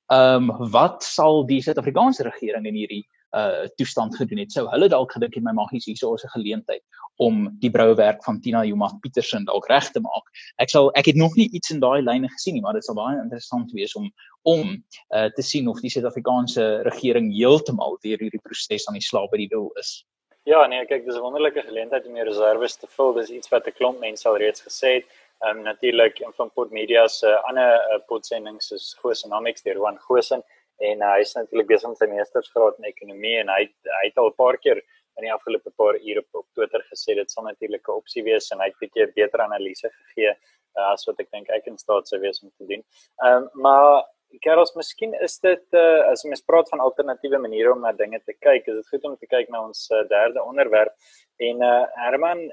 ehm 0.07 0.49
um, 0.49 0.69
wat 0.71 1.03
sal 1.03 1.45
die 1.45 1.61
Suid-Afrikaanse 1.61 2.23
regering 2.23 2.65
in 2.65 2.75
hierdie 2.75 3.03
uh 3.33 3.65
toestand 3.75 4.15
gedoen 4.15 4.43
het? 4.43 4.51
Sou 4.51 4.67
hulle 4.69 4.89
dalk 4.89 5.11
gedink 5.11 5.33
het 5.35 5.43
my 5.43 5.53
magies 5.57 5.85
hierso 5.85 6.13
is 6.13 6.23
'n 6.23 6.35
geleentheid 6.35 6.83
om 7.17 7.57
die 7.59 7.71
brouwerk 7.71 8.23
van 8.23 8.39
Tina 8.41 8.63
Jomas 8.63 8.93
Petersen 9.01 9.45
dalk 9.45 9.67
reg 9.67 9.91
te 9.91 9.99
maak. 9.99 10.23
Ek 10.57 10.69
sal 10.69 10.91
ek 10.93 11.05
het 11.05 11.15
nog 11.15 11.35
nie 11.35 11.49
iets 11.51 11.71
in 11.71 11.79
daai 11.79 12.01
lyne 12.01 12.29
gesien 12.29 12.53
nie, 12.53 12.61
maar 12.61 12.73
dit 12.73 12.85
sal 12.85 12.95
baie 12.95 13.21
interessant 13.21 13.71
wees 13.71 13.95
om 13.95 14.11
om 14.43 14.83
uh 15.15 15.29
te 15.35 15.41
sien 15.41 15.67
of 15.67 15.81
die 15.81 15.89
Suid-Afrikaanse 15.89 16.81
regering 16.83 17.33
heeltemal 17.33 17.97
deur 18.01 18.17
hierdie 18.17 18.43
proses 18.43 18.87
aan 18.87 18.99
die 18.99 19.07
slaap 19.09 19.31
by 19.31 19.37
die 19.37 19.51
wil 19.51 19.71
is. 19.79 20.05
Ja, 20.45 20.65
nee, 20.67 20.85
kyk, 20.85 21.05
dis 21.05 21.15
'n 21.15 21.23
wonderlike 21.23 21.61
geleentheid 21.63 22.05
om 22.05 22.13
die 22.13 22.23
reserves 22.23 22.75
te 22.75 22.87
vul. 22.87 23.13
Dis 23.13 23.29
iets 23.29 23.49
wat 23.49 23.67
'n 23.67 23.77
klomp 23.77 23.99
mense 23.99 24.27
al 24.27 24.37
reeds 24.37 24.61
gesê 24.61 24.89
het. 24.95 25.05
Ehm 25.43 25.57
um, 25.57 25.63
natuurlik 25.63 26.19
een 26.19 26.33
van 26.33 26.51
Port 26.51 26.71
Media 26.71 27.07
se 27.07 27.27
uh, 27.27 27.43
ander 27.43 27.71
uh, 27.93 27.99
potsendings 28.07 28.71
is 28.71 28.97
Gosenomics 29.01 29.63
deur 29.63 29.75
Juan 29.75 29.97
Gosen 29.99 30.43
en 30.77 31.01
uh, 31.01 31.09
hy 31.13 31.19
is 31.25 31.33
natuurlik 31.35 31.67
besig 31.67 31.89
met 31.89 31.99
sy 31.99 32.07
meestersgraad 32.11 32.77
in 32.79 32.87
ekonomie 32.87 33.33
en 33.41 33.51
hy 33.51 33.65
hy 33.65 34.03
het 34.05 34.21
al 34.21 34.29
'n 34.31 34.37
paar 34.39 34.57
keer 34.57 34.79
in 35.19 35.27
die 35.27 35.33
afgelope 35.33 35.73
paar 35.81 35.99
ure 35.99 36.23
op, 36.23 36.29
op 36.41 36.47
Twitter 36.55 36.85
gesê 36.91 37.17
dit 37.19 37.31
sal 37.31 37.43
natuurlik 37.43 37.83
'n 37.87 37.99
opsie 37.99 38.23
wees 38.23 38.47
en 38.51 38.63
hy 38.63 38.69
het 38.71 38.77
'n 38.79 38.85
bietjie 38.85 39.09
beter 39.19 39.43
analise 39.43 39.91
gegee 39.91 40.31
uh, 40.31 40.87
as 40.93 41.05
wat 41.07 41.19
ek 41.19 41.31
dink 41.35 41.49
ek 41.49 41.67
in 41.67 41.77
staat 41.77 42.07
sou 42.07 42.19
wees 42.23 42.39
om 42.43 42.51
te 42.57 42.65
doen. 42.71 42.83
Ehm 43.25 43.43
um, 43.43 43.49
maar 43.67 44.05
Karels, 44.41 44.73
miskien 44.73 45.13
is 45.21 45.35
dit 45.43 45.77
uh, 45.77 46.09
as 46.09 46.23
mens 46.25 46.41
praat 46.41 46.69
van 46.71 46.81
alternatiewe 46.81 47.37
maniere 47.37 47.73
om 47.73 47.83
na 47.85 47.91
dinge 47.93 48.17
te 48.25 48.33
kyk, 48.33 48.65
is 48.67 48.79
dit 48.79 48.89
goed 48.89 49.05
om 49.11 49.17
te 49.17 49.29
kyk 49.29 49.51
na 49.53 49.61
ons 49.67 49.85
uh, 49.91 50.01
derde 50.09 50.41
onderwerp. 50.41 50.95
En 51.43 51.61
uh, 51.61 51.83
Herman, 52.01 52.47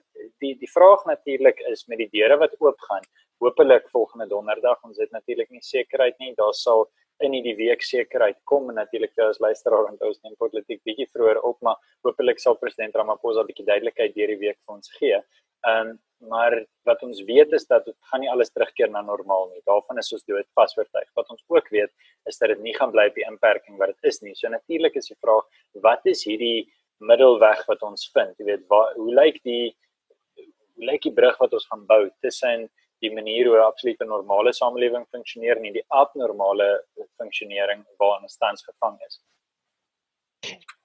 die 0.44 0.52
die 0.60 0.68
vraag 0.68 1.06
natuurlik 1.08 1.62
is 1.72 1.86
met 1.88 2.02
die 2.02 2.10
deure 2.12 2.36
wat 2.42 2.56
oopgaan, 2.60 3.06
hopelik 3.40 3.88
volgende 3.94 4.28
donderdag, 4.28 4.82
ons 4.84 5.00
het 5.00 5.12
natuurlik 5.16 5.48
nie 5.54 5.64
sekerheid 5.64 6.18
nie, 6.20 6.34
daar 6.36 6.52
sal 6.56 6.88
in 7.24 7.32
die 7.44 7.56
week 7.56 7.82
sekerheid 7.84 8.38
kom 8.48 8.68
en 8.72 8.78
natuurlik 8.80 9.16
jy 9.16 9.26
as 9.28 9.40
luisteraar 9.40 9.90
en 9.90 9.98
ons 10.08 10.20
neem 10.24 10.36
politiek 10.40 10.80
bietjie 10.88 11.08
vroeër 11.12 11.42
op, 11.44 11.58
maar 11.64 11.80
hopelik 12.06 12.40
sal 12.40 12.56
president 12.60 12.96
Ramaphosa 12.96 13.44
bietjie 13.48 13.68
duidelikheid 13.68 14.16
deur 14.16 14.32
die 14.34 14.40
week 14.40 14.58
vir 14.64 14.76
ons 14.76 14.96
gee. 15.00 15.20
Ehm 15.68 15.92
um, 15.96 15.98
maar 16.28 16.54
wat 16.88 17.02
ons 17.02 17.22
weet 17.28 17.52
is 17.56 17.66
dat 17.66 17.84
dit 17.84 17.96
gaan 18.10 18.20
nie 18.20 18.30
alles 18.30 18.50
terugkeer 18.52 18.90
na 18.90 19.00
normaal 19.02 19.48
nie. 19.52 19.62
Daarvan 19.68 19.98
is 19.98 20.12
ons 20.12 20.24
dood 20.28 20.46
vas 20.58 20.76
oortuig. 20.76 21.08
Wat 21.14 21.30
ons 21.32 21.44
ook 21.48 21.68
weet 21.72 21.92
is 22.28 22.38
dat 22.38 22.52
dit 22.52 22.60
nie 22.64 22.74
gaan 22.76 22.92
bly 22.92 23.06
op 23.10 23.16
die 23.16 23.26
inperking 23.28 23.78
wat 23.80 23.94
dit 23.94 24.10
is 24.12 24.20
nie. 24.20 24.34
So 24.34 24.48
natuurlik 24.52 24.96
is 25.00 25.08
die 25.08 25.16
vraag, 25.20 25.46
wat 25.86 26.04
is 26.12 26.24
hierdie 26.28 26.68
middelweg 27.00 27.64
wat 27.68 27.82
ons 27.86 28.10
vind? 28.14 28.36
Jy 28.38 28.48
weet, 28.50 28.66
waar 28.68 28.92
hoe 28.98 29.14
lyk 29.14 29.40
die 29.48 29.76
hoe 30.36 30.88
lyk 30.92 31.02
die 31.04 31.14
brug 31.16 31.36
wat 31.40 31.56
ons 31.56 31.66
gaan 31.68 31.86
bou 31.88 32.02
tussen 32.24 32.68
die 33.00 33.12
manier 33.12 33.48
hoe 33.48 33.56
'n 33.56 33.68
absolute 33.68 34.04
normale 34.04 34.52
samelewing 34.52 35.06
funksioneer 35.10 35.56
en 35.56 35.72
die 35.72 35.86
abnormale 35.88 36.84
funksionering 37.16 37.86
waarin 37.98 38.28
ons 38.28 38.36
tans 38.36 38.64
gevang 38.64 39.00
is? 39.06 39.20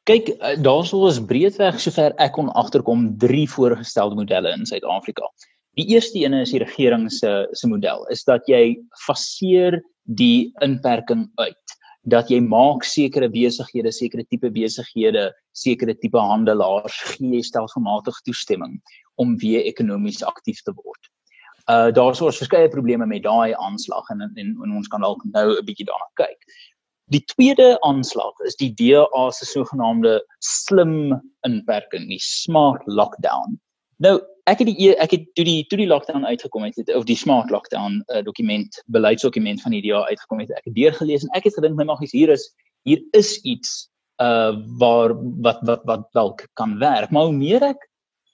Kyk, 0.06 0.28
eh, 0.38 0.58
daar 0.62 0.86
sou 0.86 1.00
ons 1.08 1.18
breedweg 1.18 1.80
sover 1.82 2.14
ek 2.22 2.36
kon 2.38 2.52
agterkom 2.54 3.08
drie 3.18 3.48
voorgestelde 3.50 4.20
modelle 4.20 4.52
in 4.54 4.68
Suid-Afrika. 4.70 5.26
Die 5.80 5.88
eerste 5.96 6.20
een 6.22 6.36
is 6.38 6.52
die 6.54 6.62
regering 6.62 7.08
se 7.12 7.48
se 7.58 7.68
model, 7.68 8.06
is 8.14 8.22
dat 8.24 8.46
jy 8.46 8.78
faseer 9.08 9.80
die 10.04 10.54
inperking 10.62 11.26
uit. 11.42 11.74
Dat 12.06 12.30
jy 12.30 12.38
maak 12.40 12.86
sekere 12.86 13.32
besighede, 13.34 13.92
sekere 13.92 14.28
tipe 14.30 14.52
besighede, 14.54 15.32
sekere 15.58 15.98
tipe 15.98 16.22
handelaars 16.22 17.02
gee 17.16 17.42
stelselmatig 17.42 18.22
toestemming 18.30 18.78
om 19.18 19.34
weer 19.42 19.66
ekonomies 19.66 20.22
aktief 20.22 20.62
te 20.62 20.76
word. 20.84 21.10
Uh 21.66 21.90
daar 21.90 22.14
is 22.14 22.22
ons 22.22 22.38
verskeie 22.38 22.70
probleme 22.70 23.10
met 23.10 23.26
daai 23.26 23.58
aanslag 23.58 24.06
en, 24.14 24.22
en 24.22 24.54
en 24.54 24.78
ons 24.78 24.88
kan 24.88 25.02
dalk 25.02 25.26
nou 25.34 25.50
'n 25.50 25.66
bietjie 25.66 25.90
daarna 25.90 26.10
kyk. 26.14 26.46
Die 27.14 27.22
tweede 27.30 27.76
aanslag 27.86 28.40
is 28.48 28.56
die 28.58 28.72
DA 28.74 29.26
se 29.32 29.46
sogenaamde 29.46 30.18
slim 30.40 31.14
inperking, 31.46 32.08
die 32.10 32.22
smart 32.22 32.82
lockdown. 32.86 33.60
Nou, 34.02 34.18
ek 34.50 34.62
het 34.62 34.70
die 34.70 34.94
ek 35.02 35.14
het 35.14 35.28
toe 35.38 35.46
die 35.46 35.66
toe 35.70 35.80
die 35.80 35.90
lockdown 35.90 36.26
uitgekom 36.26 36.66
het, 36.66 36.78
het 36.82 36.90
of 36.98 37.06
die 37.06 37.18
smart 37.18 37.52
lockdown 37.54 38.02
uh, 38.10 38.22
dokument, 38.26 38.82
beleidsdokument 38.94 39.62
van 39.62 39.76
die 39.78 39.84
DA 39.86 40.02
uitgekom 40.10 40.42
het, 40.42 40.54
ek 40.58 40.70
het 40.70 40.78
deurgelees 40.78 41.26
en 41.26 41.36
ek 41.38 41.48
het 41.50 41.58
gedink 41.60 41.78
my 41.78 41.88
magies 41.90 42.16
hier 42.16 42.34
is 42.34 42.50
hier 42.86 43.02
is 43.18 43.38
iets 43.42 43.86
uh 44.22 44.56
waar 44.80 45.16
wat 45.44 45.62
wat 45.68 45.86
wat 45.90 46.08
dalk 46.18 46.48
kan 46.54 46.78
werk. 46.80 47.12
Maar 47.12 47.30
hoe 47.30 47.38
meer 47.38 47.70
ek 47.74 47.90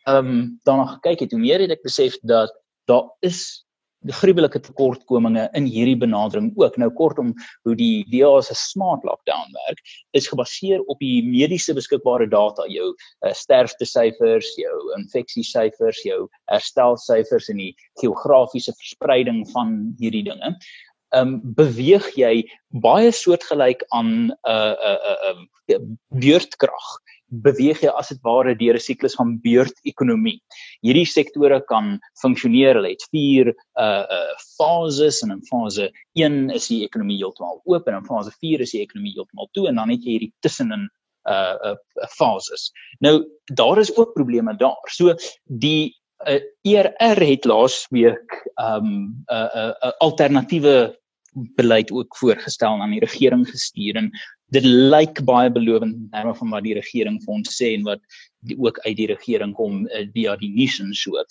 ehm 0.08 0.32
um, 0.32 0.42
daarna 0.68 0.88
gekyk 0.96 1.26
het, 1.26 1.36
hoe 1.36 1.42
meer 1.42 1.62
het 1.62 1.76
ek 1.76 1.84
besef 1.84 2.18
dat 2.24 2.54
daar 2.90 3.08
is 3.20 3.66
gruwelike 4.10 4.60
tekortkominge 4.66 5.50
in 5.58 5.68
hierdie 5.70 5.98
benadering 6.00 6.52
ook. 6.58 6.78
Nou 6.82 6.90
kortom 6.98 7.34
hoe 7.68 7.76
die 7.78 8.04
DA 8.12 8.42
se 8.42 8.56
smart 8.58 9.04
lockdown 9.08 9.54
werk 9.68 9.82
is 10.18 10.30
gebaseer 10.32 10.82
op 10.90 11.00
die 11.00 11.22
mediese 11.26 11.76
beskikbare 11.78 12.28
data, 12.30 12.66
jou 12.72 12.92
uh, 12.92 13.34
sterfte 13.38 13.86
syfers, 13.86 14.50
jou 14.58 14.78
infeksie 14.98 15.46
syfers, 15.46 16.02
jou 16.06 16.26
herstel 16.52 16.98
syfers 16.98 17.50
en 17.54 17.62
die 17.62 17.74
geografiese 18.02 18.74
verspreiding 18.80 19.44
van 19.54 19.94
hierdie 20.02 20.26
dinge. 20.30 20.56
Ehm 21.12 21.34
um, 21.36 21.40
beweeg 21.58 22.06
jy 22.16 22.46
baie 22.82 23.12
soortgelyk 23.12 23.84
aan 23.92 24.32
'n 24.32 24.32
uh, 24.48 24.74
'n 24.74 25.00
uh, 25.12 25.32
'n 25.32 25.42
uh, 25.42 25.76
uh, 25.76 25.82
beurtkrag 26.24 26.88
beweeg 27.32 27.82
jy 27.84 27.92
as 27.96 28.12
dit 28.12 28.20
ware 28.24 28.56
deur 28.56 28.76
'n 28.76 28.84
siklus 28.84 29.16
van 29.16 29.38
beurtekonomie. 29.44 30.40
Hierdie 30.84 31.08
sektore 31.08 31.62
kan 31.68 32.00
funksioneer, 32.22 32.76
hulle 32.76 32.92
het 32.92 33.06
vier 33.12 33.54
uh 33.80 34.06
uh 34.18 34.34
fases 34.58 35.22
en 35.24 35.32
in 35.32 35.44
fase 35.50 35.92
1 36.16 36.52
is 36.52 36.68
die 36.68 36.84
ekonomie 36.84 37.18
heeltemal 37.18 37.62
oop 37.66 37.88
en 37.88 37.96
in 37.96 38.06
fase 38.06 38.32
4 38.40 38.62
is 38.62 38.72
die 38.72 38.82
ekonomie 38.82 39.14
heeltemal 39.16 39.50
toe 39.54 39.68
en 39.68 39.76
dan 39.76 39.90
het 39.90 40.04
jy 40.04 40.18
hierdie 40.18 40.34
tussenin 40.42 40.90
uh 41.30 41.56
uh 41.72 41.76
fases. 42.18 42.72
Nou 43.00 43.24
daar 43.56 43.80
is 43.80 43.96
ook 43.98 44.14
probleme 44.14 44.56
daar. 44.58 44.88
So 44.90 45.16
die 45.46 45.96
uh, 46.28 46.42
ERR 46.64 47.22
het 47.26 47.46
laas 47.46 47.88
week 47.90 48.44
um 48.58 48.88
'n 48.88 49.34
uh, 49.34 49.50
'n 49.56 49.58
uh, 49.58 49.74
uh, 49.84 49.92
alternatiewe 50.00 51.00
beleid 51.34 51.92
ook 51.92 52.18
voorgestel 52.18 52.82
aan 52.82 52.92
die 52.92 53.00
regering 53.00 53.48
gestuur 53.48 53.96
en 53.96 54.12
dit 54.56 54.66
lyk 54.68 55.22
baie 55.28 55.52
belovend 55.52 56.10
terme 56.12 56.34
van 56.36 56.56
wat 56.56 56.66
die 56.68 56.76
regering 56.78 57.20
vir 57.24 57.36
ons 57.40 57.54
sê 57.56 57.74
en 57.78 57.86
wat 57.88 58.02
die 58.48 58.58
ook 58.60 58.80
uit 58.86 58.98
die 59.00 59.10
regering 59.12 59.54
kom 59.58 59.86
uh, 59.88 60.06
via 60.16 60.36
die 60.42 60.52
nuus 60.56 60.80
en 60.84 60.94
so. 60.98 61.22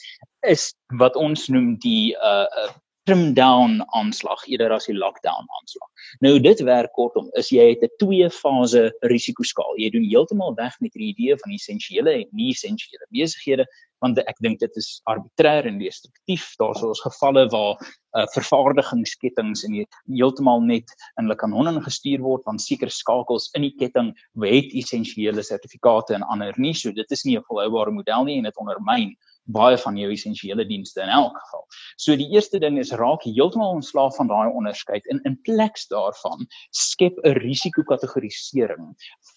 Is 0.46 0.70
wat 1.00 1.18
ons 1.20 1.48
noem 1.52 1.74
die 1.84 2.14
uh, 2.16 2.46
uh 2.64 2.70
trim 3.10 3.34
down 3.34 3.80
aanslag 3.98 4.42
eerder 4.46 4.70
as 4.70 4.86
die 4.86 4.94
lockdown 4.94 5.48
aanslag. 5.58 5.88
Nou 6.22 6.36
dit 6.38 6.60
werk 6.62 6.92
kortom 6.94 7.26
is 7.40 7.48
jy 7.50 7.64
het 7.72 7.82
'n 7.82 7.90
twee 7.98 8.28
fase 8.30 8.82
risikoskaal. 9.02 9.74
Jy 9.82 9.90
doen 9.90 10.06
heeltemal 10.06 10.54
weg 10.54 10.76
met 10.80 10.92
die 10.92 11.10
idee 11.10 11.34
van 11.42 11.52
essensiële 11.52 12.12
en 12.22 12.28
nie 12.30 12.50
essensiële 12.52 13.06
besighede 13.10 13.66
want 14.00 14.18
ek 14.18 14.38
dink 14.40 14.60
dit 14.60 14.76
is 14.76 15.02
arbitrêr 15.10 15.66
en 15.66 15.78
destruktief. 15.78 16.54
Daar's 16.58 16.82
ons 16.82 17.00
gevalle 17.00 17.48
waar 17.48 17.74
uh, 18.16 18.26
vervaardigingskettinge 18.32 19.64
in 19.66 19.86
heeltemal 20.06 20.60
net 20.60 20.88
in 21.18 21.26
hulle 21.26 21.36
kanonne 21.36 21.82
gestuur 21.82 22.20
word 22.20 22.44
want 22.44 22.62
sekere 22.62 22.90
skakels 22.90 23.50
in 23.54 23.62
die 23.62 23.74
ketting 23.76 24.14
het 24.40 24.70
essensiële 24.72 25.42
sertifikate 25.42 26.14
en 26.14 26.22
ander 26.22 26.54
nie. 26.56 26.74
So 26.74 26.92
dit 26.92 27.10
is 27.10 27.24
nie 27.24 27.36
'n 27.36 27.44
volhoubare 27.48 27.90
model 27.90 28.24
nie 28.24 28.38
en 28.38 28.44
dit 28.44 28.56
ondermyn 28.56 29.16
baie 29.44 29.78
van 29.78 29.96
jou 29.96 30.10
essensiële 30.12 30.66
dienste 30.66 31.02
in 31.02 31.08
elk 31.08 31.38
geval. 31.44 31.64
So 31.96 32.16
die 32.16 32.28
eerste 32.34 32.58
ding 32.58 32.78
is 32.78 32.92
raak 32.92 33.24
heeltemal 33.24 33.78
ontslaaf 33.80 34.16
van 34.16 34.30
daai 34.30 34.50
onderskeid 34.52 35.06
en 35.12 35.20
in 35.24 35.38
plek 35.46 35.78
daarvan 35.90 36.46
skep 36.70 37.18
'n 37.24 37.38
risikokategorisering 37.40 38.94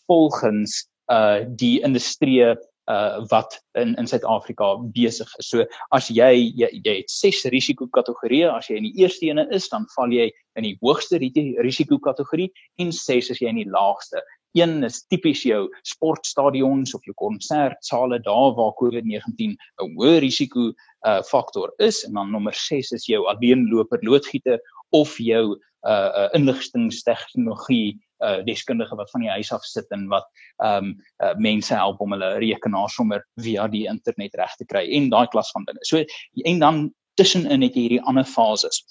volgens 0.07 0.87
uh 1.11 1.43
die 1.47 1.81
industrie 1.81 2.55
uh 2.91 3.25
wat 3.29 3.61
in 3.79 3.95
in 3.95 4.07
Suid-Afrika 4.07 4.75
besig 4.93 5.29
is. 5.39 5.47
So 5.47 5.65
as 5.89 6.07
jy 6.07 6.51
jy, 6.55 6.69
jy 6.83 6.95
het 6.97 7.09
ses 7.09 7.43
risikokategorieë, 7.45 8.51
as 8.51 8.67
jy 8.67 8.75
in 8.75 8.83
die 8.83 9.03
eerste 9.03 9.25
ene 9.25 9.47
is, 9.51 9.69
dan 9.69 9.87
val 9.95 10.11
jy 10.11 10.31
in 10.55 10.63
die 10.63 10.77
hoogste 10.81 11.17
risikokategorie 11.17 12.51
en 12.79 12.91
ses 12.91 13.29
is 13.29 13.39
jy 13.39 13.49
in 13.49 13.61
die 13.63 13.69
laagste. 13.69 14.21
Een 14.53 14.83
is 14.85 15.01
tipies 15.09 15.43
jou 15.43 15.65
sportstadions 15.81 16.93
of 16.93 17.05
jou 17.07 17.15
konsertsale 17.17 18.19
daar 18.21 18.53
waar 18.57 18.73
COVID-19 18.81 19.55
'n 19.57 19.95
hoë 19.97 20.19
risiko 20.21 20.71
uh 21.07 21.21
faktor 21.25 21.73
is 21.77 22.03
en 22.05 22.13
dan 22.13 22.31
nommer 22.31 22.53
6 22.53 22.91
is 22.91 23.05
jou 23.05 23.25
alleenloper 23.27 23.99
loodgieter 24.01 24.59
of 24.89 25.17
jou 25.17 25.59
uh, 25.87 25.91
uh 25.91 26.29
inligtingstegnologie 26.33 27.99
uh 28.23 28.39
deskundige 28.45 28.95
wat 28.95 29.11
van 29.11 29.21
die 29.21 29.29
huis 29.29 29.51
af 29.51 29.63
sit 29.63 29.89
en 29.89 30.07
wat 30.07 30.29
ehm 30.63 30.85
um, 30.85 30.95
uh, 31.23 31.35
mense 31.35 31.73
help 31.73 32.01
om 32.01 32.11
hulle 32.11 32.37
rekenaar 32.37 32.89
sommer 32.89 33.25
via 33.41 33.67
die 33.67 33.87
internet 33.89 34.35
reg 34.35 34.55
te 34.55 34.65
kry 34.65 34.85
en 34.95 35.09
daai 35.09 35.27
klas 35.27 35.51
van 35.51 35.65
dinge. 35.65 35.81
So 35.81 36.03
en 36.45 36.59
dan 36.59 36.93
tussenin 37.19 37.61
het 37.61 37.75
jy 37.75 37.87
hierdie 37.87 38.05
ander 38.09 38.25
fases. 38.25 38.83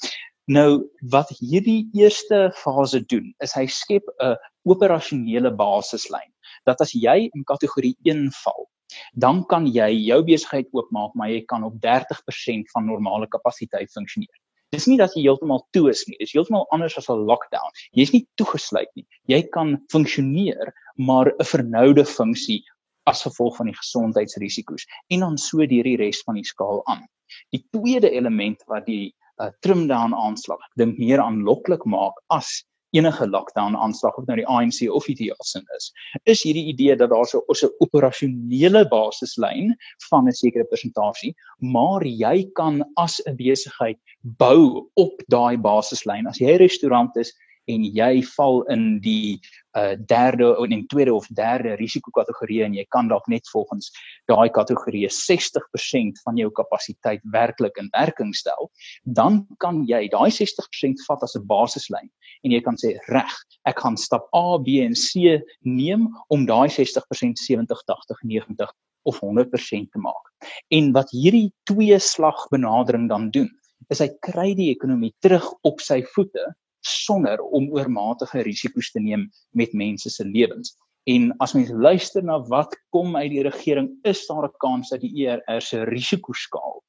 Nou 0.51 0.91
wat 1.11 1.29
hierdie 1.39 1.87
eerste 1.95 2.51
fase 2.59 2.99
doen 3.07 3.31
is 3.39 3.53
hy 3.55 3.67
skep 3.71 4.03
'n 4.19 4.35
operasionele 4.67 5.53
basislyn 5.55 6.31
dat 6.67 6.81
as 6.81 6.93
jy 6.93 7.31
in 7.35 7.45
kategorie 7.45 7.95
1 8.05 8.31
val, 8.43 8.67
dan 9.15 9.45
kan 9.47 9.67
jy 9.67 9.91
jou 10.09 10.23
besigheid 10.23 10.67
oopmaak, 10.73 11.15
maar 11.15 11.31
jy 11.31 11.45
kan 11.47 11.63
op 11.63 11.79
30% 11.81 12.67
van 12.75 12.87
normale 12.87 13.29
kapasiteit 13.29 13.91
funksioneer. 13.93 14.35
Dis 14.73 14.87
nie 14.87 14.99
dat 14.99 15.15
jy 15.15 15.23
heeltemal 15.23 15.63
toe 15.71 15.91
is 15.91 16.03
nie, 16.09 16.17
dis 16.19 16.33
heeltemal 16.33 16.67
anders 16.73 16.99
as 16.99 17.09
'n 17.09 17.27
lockdown. 17.27 17.71
Jy's 17.93 18.13
nie 18.13 18.27
toegesluit 18.37 18.91
nie. 18.97 19.07
Jy 19.29 19.43
kan 19.53 19.79
funksioneer, 19.93 20.73
maar 20.97 21.31
'n 21.39 21.45
vernoude 21.45 22.05
funksie 22.05 22.65
as 23.07 23.23
gevolg 23.23 23.57
van 23.57 23.67
die 23.67 23.77
gesondheidsrisiko's 23.77 24.87
en 25.11 25.21
dan 25.21 25.39
so 25.39 25.59
deur 25.59 25.85
die 25.85 25.97
res 25.97 26.23
van 26.23 26.35
die 26.35 26.45
skaal 26.45 26.83
aan. 26.87 27.07
Die 27.53 27.65
tweede 27.71 28.11
element 28.11 28.63
wat 28.67 28.87
die 28.87 29.15
uh, 29.41 29.51
trim 29.61 29.87
down 29.89 30.15
aanslag. 30.15 30.61
Dink 30.77 30.99
meer 30.99 31.21
aanloklik 31.21 31.85
maak 31.85 32.15
as 32.29 32.65
enige 32.93 33.27
lockdown 33.27 33.77
aanslag 33.77 34.17
of 34.21 34.27
nou 34.29 34.37
die 34.37 34.49
ANC 34.49 34.83
of 34.93 35.07
die 35.09 35.17
TSN 35.17 35.65
is 35.77 35.89
is 36.29 36.43
hierdie 36.45 36.67
idee 36.73 36.97
dat 37.01 37.11
daar 37.11 37.27
so 37.27 37.41
'n 37.41 37.71
operasionele 37.85 38.83
basislyn 38.89 39.73
van 40.11 40.29
'n 40.29 40.33
sekere 40.33 40.65
persentasie 40.65 41.35
maar 41.59 42.05
jy 42.05 42.51
kan 42.55 42.85
as 42.97 43.21
'n 43.27 43.37
besigheid 43.37 43.99
bou 44.21 44.89
op 44.95 45.23
daai 45.29 45.57
basislyn. 45.57 46.27
As 46.27 46.39
jy 46.39 46.53
'n 46.53 46.59
restaurant 46.59 47.17
is 47.17 47.33
en 47.71 47.85
jy 47.85 48.23
val 48.35 48.63
in 48.73 48.99
die 49.05 49.41
uh 49.79 49.95
derde 50.09 50.51
of 50.59 50.69
in 50.69 50.87
tweede 50.89 51.15
of 51.15 51.27
derde 51.33 51.77
risikokategorie 51.81 52.63
en 52.65 52.75
jy 52.75 52.85
kan 52.91 53.09
dalk 53.09 53.29
net 53.29 53.49
volgens 53.53 53.91
daai 54.29 54.51
kategorie 54.53 55.07
60% 55.09 56.21
van 56.25 56.37
jou 56.37 56.51
kapasiteit 56.51 57.23
werklik 57.33 57.79
in 57.81 57.89
werking 57.93 58.35
stel, 58.35 58.71
dan 59.05 59.47
kan 59.59 59.85
jy 59.89 60.09
daai 60.13 60.31
60% 60.31 61.07
vat 61.09 61.23
as 61.23 61.37
'n 61.37 61.47
basislyn 61.47 62.11
en 62.45 62.51
jy 62.51 62.61
kan 62.61 62.77
sê 62.77 62.99
reg, 63.09 63.33
ek 63.67 63.81
gaan 63.81 63.97
stap 63.97 64.29
A, 64.35 64.59
B 64.59 64.83
en 64.83 64.95
C 64.95 65.41
neem 65.65 66.09
om 66.29 66.47
daai 66.47 66.69
60% 66.69 67.39
70, 67.39 67.83
80, 67.87 68.23
90 68.25 68.73
of 69.05 69.19
100% 69.21 69.91
te 69.91 69.99
maak. 69.99 70.31
En 70.71 70.93
wat 70.93 71.11
hierdie 71.11 71.53
twee 71.67 71.99
slag 71.99 72.49
benadering 72.51 73.09
dan 73.09 73.31
doen, 73.31 73.51
is 73.91 74.01
hy 74.03 74.09
kry 74.23 74.53
die 74.55 74.71
ekonomie 74.73 75.13
terug 75.25 75.49
op 75.67 75.81
sy 75.83 76.03
voete 76.15 76.45
sonder 76.87 77.41
om 77.43 77.71
oormatige 77.73 78.43
risiko's 78.43 78.91
te 78.91 79.01
neem 79.01 79.31
met 79.51 79.73
mense 79.73 80.11
se 80.11 80.25
lewens. 80.25 80.77
En 81.11 81.33
as 81.43 81.55
mens 81.55 81.71
luister 81.71 82.23
na 82.23 82.39
wat 82.47 82.77
kom 82.95 83.17
uit 83.17 83.31
die 83.31 83.43
regering, 83.43 83.91
is 84.07 84.27
daar 84.27 84.47
'n 84.47 84.59
kans 84.59 84.91
dat 84.91 85.01
die 85.01 85.27
ERR 85.27 85.61
se 85.61 85.85
risikoskaal 85.85 86.83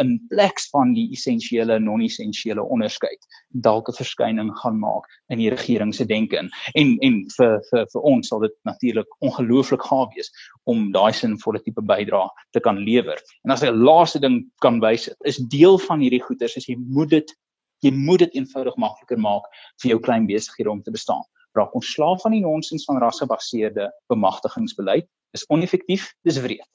in 0.00 0.26
plek 0.28 0.60
van 0.70 0.94
die 0.96 1.08
essensiële 1.12 1.76
en 1.76 1.84
non-essensiële 1.84 2.62
onderskeid 2.62 3.26
dalk 3.66 3.88
'n 3.88 3.98
verskyning 3.98 4.50
gaan 4.62 4.78
maak 4.78 5.04
in 5.28 5.38
die 5.38 5.50
regering 5.50 5.94
se 5.94 6.06
denke 6.06 6.38
en 6.38 6.48
en 6.74 6.96
en 7.08 7.18
vir 7.36 7.60
vir 7.70 7.86
vir 7.92 8.02
ons 8.12 8.28
sal 8.28 8.40
dit 8.40 8.56
natuurlik 8.64 9.16
ongelooflik 9.18 9.82
gaaf 9.82 10.14
wees 10.14 10.32
om 10.64 10.92
daai 10.92 11.12
sinvolle 11.12 11.62
tipe 11.62 11.82
bydrae 11.82 12.28
te 12.52 12.60
kan 12.60 12.78
lewer. 12.78 13.18
En 13.44 13.50
as 13.50 13.62
'n 13.62 13.84
laaste 13.84 14.20
ding 14.20 14.44
kan 14.60 14.80
wys, 14.80 15.10
is 15.24 15.36
deel 15.36 15.78
van 15.78 16.00
hierdie 16.00 16.22
goeders 16.22 16.56
is 16.56 16.66
jy 16.66 16.76
moet 16.76 17.10
dit 17.10 17.36
jy 17.84 17.92
moet 17.96 18.24
dit 18.24 18.40
eenvoudig 18.40 18.76
makliker 18.76 19.20
maak 19.20 19.46
vir 19.82 19.94
jou 19.94 20.00
klein 20.04 20.26
besighede 20.28 20.70
om 20.70 20.82
te 20.82 20.94
bestaan. 20.94 21.22
Raak 21.58 21.74
ontslaaf 21.74 22.22
van 22.22 22.36
die 22.36 22.44
nonsens 22.44 22.84
van 22.86 23.00
rasgebaseerde 23.02 23.88
bemagtigingsbeleid 24.12 25.08
is 25.36 25.46
oneffektief, 25.50 26.10
dis 26.26 26.38
wreed. 26.44 26.66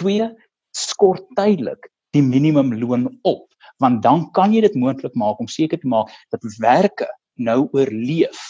2 0.00 0.30
skort 0.72 1.26
tydelik 1.36 1.90
die 2.16 2.22
minimumloon 2.24 3.08
op, 3.28 3.44
want 3.80 4.02
dan 4.04 4.26
kan 4.36 4.52
jy 4.52 4.62
dit 4.64 4.74
moontlik 4.76 5.14
maak 5.18 5.40
om 5.40 5.48
seker 5.48 5.80
te 5.80 5.88
maak 5.88 6.12
dat 6.32 6.44
werke 6.60 7.08
nou 7.40 7.68
oorleef. 7.72 8.40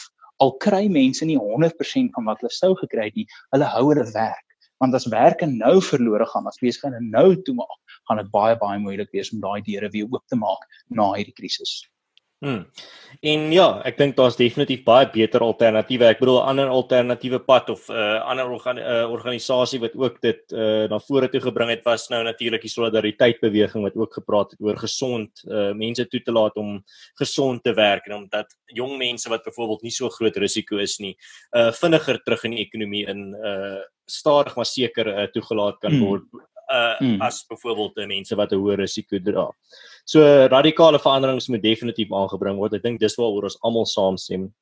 Al 0.43 0.57
kry 0.63 0.89
mense 0.91 1.27
nie 1.27 1.39
100% 1.39 2.11
van 2.17 2.27
wat 2.27 2.43
hulle 2.43 2.55
sou 2.55 2.73
gekry 2.81 3.11
het 3.11 3.19
nie, 3.19 3.29
hulle 3.55 3.69
hou 3.75 3.85
hulle 3.93 4.07
werk. 4.15 4.49
Want 4.83 4.97
as 4.99 5.07
werke 5.07 5.47
nou 5.47 5.77
verlore 5.87 6.27
gaan, 6.27 6.49
as 6.51 6.59
besighede 6.63 6.99
nou 7.07 7.37
toemaak, 7.47 7.79
gaan 8.11 8.19
dit 8.19 8.31
baie 8.35 8.59
baie 8.59 8.81
moeilik 8.83 9.15
wees 9.15 9.31
om 9.35 9.43
daai 9.43 9.63
deure 9.63 9.91
weer 9.95 10.11
oop 10.11 10.27
te 10.27 10.39
maak 10.39 10.67
na 10.91 11.13
hierdie 11.15 11.37
krisis. 11.39 11.83
Hmm. 12.43 12.65
En 13.23 13.43
ja, 13.55 13.67
ek 13.87 14.01
dink 14.01 14.17
daar's 14.19 14.35
definitief 14.35 14.81
baie 14.83 15.07
beter 15.13 15.45
alternatiewe. 15.47 16.09
Ek 16.11 16.19
bedoel 16.19 16.41
'n 16.41 16.49
ander 16.51 16.73
alternatiewe 16.75 17.39
pad 17.47 17.71
of 17.71 17.87
'n 17.87 17.95
uh, 17.95 18.19
ander 18.27 18.51
organ, 18.51 18.79
uh, 18.83 19.07
organisasie 19.07 19.79
wat 19.79 19.95
ook 19.95 20.19
dit 20.21 20.43
uh, 20.51 20.89
na 20.91 20.99
vore 20.99 21.29
toe 21.31 21.41
gebring 21.41 21.71
het 21.71 21.85
was 21.85 22.09
nou 22.11 22.25
natuurlik 22.25 22.67
die 22.67 22.73
solidariteit 22.73 23.39
beweging 23.41 23.87
wat 23.87 23.95
ook 23.95 24.19
gepraat 24.19 24.51
het 24.51 24.61
oor 24.61 24.77
gesond 24.77 25.31
uh, 25.47 25.71
mense 25.73 26.09
toe 26.09 26.23
te 26.23 26.33
laat 26.33 26.57
om 26.57 26.83
gesond 27.15 27.63
te 27.63 27.75
werk 27.75 28.07
en 28.07 28.17
omdat 28.25 28.51
jong 28.75 28.99
mense 28.99 29.29
wat 29.29 29.45
byvoorbeeld 29.45 29.83
nie 29.83 29.95
so 29.95 30.09
groot 30.09 30.37
risiko 30.37 30.79
is 30.79 30.99
nie, 30.99 31.17
uh, 31.55 31.71
vinniger 31.71 32.19
terug 32.25 32.45
in 32.45 32.57
die 32.57 32.67
ekonomie 32.67 33.07
in 33.07 33.37
uh, 33.39 33.87
stadig 34.07 34.57
maar 34.57 34.67
seker 34.67 35.07
uh, 35.07 35.27
toegelaat 35.31 35.79
kan 35.79 35.93
hmm. 35.93 36.09
word. 36.09 36.27
Hmm 36.33 36.52
uh 36.73 36.97
mm. 37.01 37.21
as 37.23 37.45
byvoorbeeld 37.49 38.07
mense 38.09 38.37
wat 38.37 38.53
'n 38.53 38.61
hoë 38.61 38.77
risiko 38.81 39.19
dra. 39.19 39.47
So 40.05 40.21
radikale 40.47 40.99
veranderings 40.99 41.49
moet 41.49 41.63
definitief 41.63 42.13
aangebring 42.13 42.59
word. 42.59 42.75
Ek 42.75 42.83
dink 42.83 43.01
dis 43.01 43.17
waaroor 43.17 43.45
ons 43.51 43.59
almal 43.63 43.87
saamstem 43.87 44.53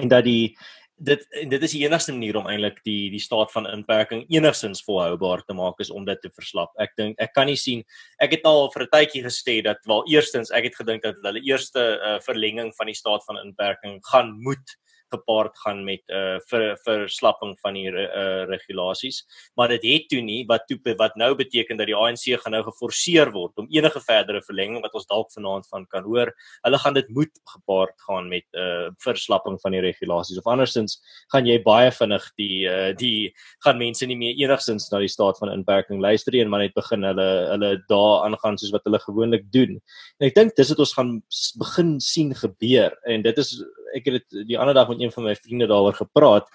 en 0.00 0.08
dat 0.08 0.24
die 0.24 0.56
dit 0.96 1.20
dit 1.50 1.62
is 1.62 1.74
die 1.76 1.82
enigste 1.84 2.12
manier 2.12 2.38
om 2.40 2.46
eintlik 2.48 2.78
die 2.88 3.10
die 3.12 3.20
staat 3.20 3.52
van 3.52 3.68
inperking 3.68 4.24
enigsins 4.32 4.80
volhoubaar 4.84 5.42
te 5.44 5.54
maak 5.54 5.80
is 5.80 5.90
om 5.90 6.04
dit 6.04 6.20
te 6.22 6.30
verslap. 6.32 6.72
Ek 6.80 6.96
dink 6.96 7.20
ek 7.20 7.34
kan 7.36 7.46
nie 7.46 7.58
sien 7.60 7.84
ek 8.18 8.38
het 8.38 8.48
al 8.48 8.70
vir 8.72 8.82
'n 8.82 8.92
tydjie 8.94 9.22
gesê 9.24 9.62
dat 9.62 9.76
wel 9.86 10.02
eerstens 10.08 10.50
ek 10.50 10.64
het 10.64 10.76
gedink 10.76 11.02
dat 11.02 11.16
hulle 11.22 11.44
eerste 11.44 12.00
uh, 12.00 12.18
verlenging 12.20 12.72
van 12.78 12.86
die 12.86 12.96
staat 12.96 13.24
van 13.26 13.44
inperking 13.44 14.00
gaan 14.10 14.32
moet 14.40 14.76
gepaard 15.12 15.58
gaan 15.64 15.84
met 15.84 16.02
'n 16.08 16.14
uh, 16.14 16.38
ver, 16.48 16.76
verslapping 16.84 17.56
van 17.60 17.74
die 17.74 17.90
uh, 17.90 18.44
regulasies. 18.48 19.24
Maar 19.54 19.68
dit 19.68 19.82
het 19.82 20.08
toe 20.08 20.20
nie 20.20 20.44
wat 20.46 20.66
toe 20.66 20.78
wat 20.96 21.14
nou 21.16 21.34
beteken 21.34 21.76
dat 21.76 21.86
die 21.86 21.96
ANC 21.96 22.24
gaan 22.42 22.52
nou 22.52 22.62
geforseer 22.62 23.32
word 23.32 23.56
om 23.56 23.66
enige 23.70 24.00
verdere 24.00 24.42
verlenging 24.42 24.82
wat 24.82 24.94
ons 24.94 25.06
dalk 25.06 25.32
vanaand 25.32 25.68
van 25.68 25.86
kan 25.86 26.04
hoor. 26.04 26.32
Hulle 26.62 26.78
gaan 26.78 26.94
dit 26.94 27.08
moet 27.08 27.40
gepaard 27.44 27.94
gaan 28.06 28.28
met 28.28 28.44
'n 28.52 28.58
uh, 28.58 28.90
verslapping 28.98 29.60
van 29.60 29.72
die 29.72 29.80
regulasies. 29.80 30.38
Of 30.38 30.46
andersins 30.46 31.00
gaan 31.32 31.46
jy 31.46 31.62
baie 31.62 31.90
vinnig 31.90 32.32
die 32.36 32.66
uh, 32.68 32.94
die 32.96 33.34
gaan 33.64 33.78
mense 33.78 34.06
nie 34.06 34.16
meer 34.16 34.34
enigsins 34.34 34.90
na 34.90 34.98
die 34.98 35.08
staat 35.08 35.38
van 35.38 35.52
inperking 35.52 36.00
luister 36.00 36.32
nie 36.32 36.42
en 36.42 36.48
maar 36.48 36.60
net 36.60 36.74
begin 36.74 37.02
hulle 37.02 37.28
hulle 37.52 37.84
daar 37.88 38.24
aangaan 38.26 38.58
soos 38.58 38.72
wat 38.74 38.84
hulle 38.84 38.98
gewoonlik 38.98 39.52
doen. 39.52 39.80
En 40.18 40.26
ek 40.26 40.34
dink 40.34 40.56
dis 40.56 40.68
wat 40.68 40.78
ons 40.78 40.94
gaan 40.98 41.22
begin 41.58 42.00
sien 42.00 42.34
gebeur. 42.34 42.96
En 43.04 43.22
dit 43.22 43.38
is 43.38 43.62
ek 43.96 44.08
het 44.08 44.18
dit 44.20 44.48
die 44.52 44.58
ander 44.60 44.76
dag 44.76 44.88
met 44.92 45.00
een 45.00 45.12
van 45.14 45.28
my 45.30 45.36
vriende 45.38 45.68
daaroor 45.70 45.96
gepraat. 45.98 46.48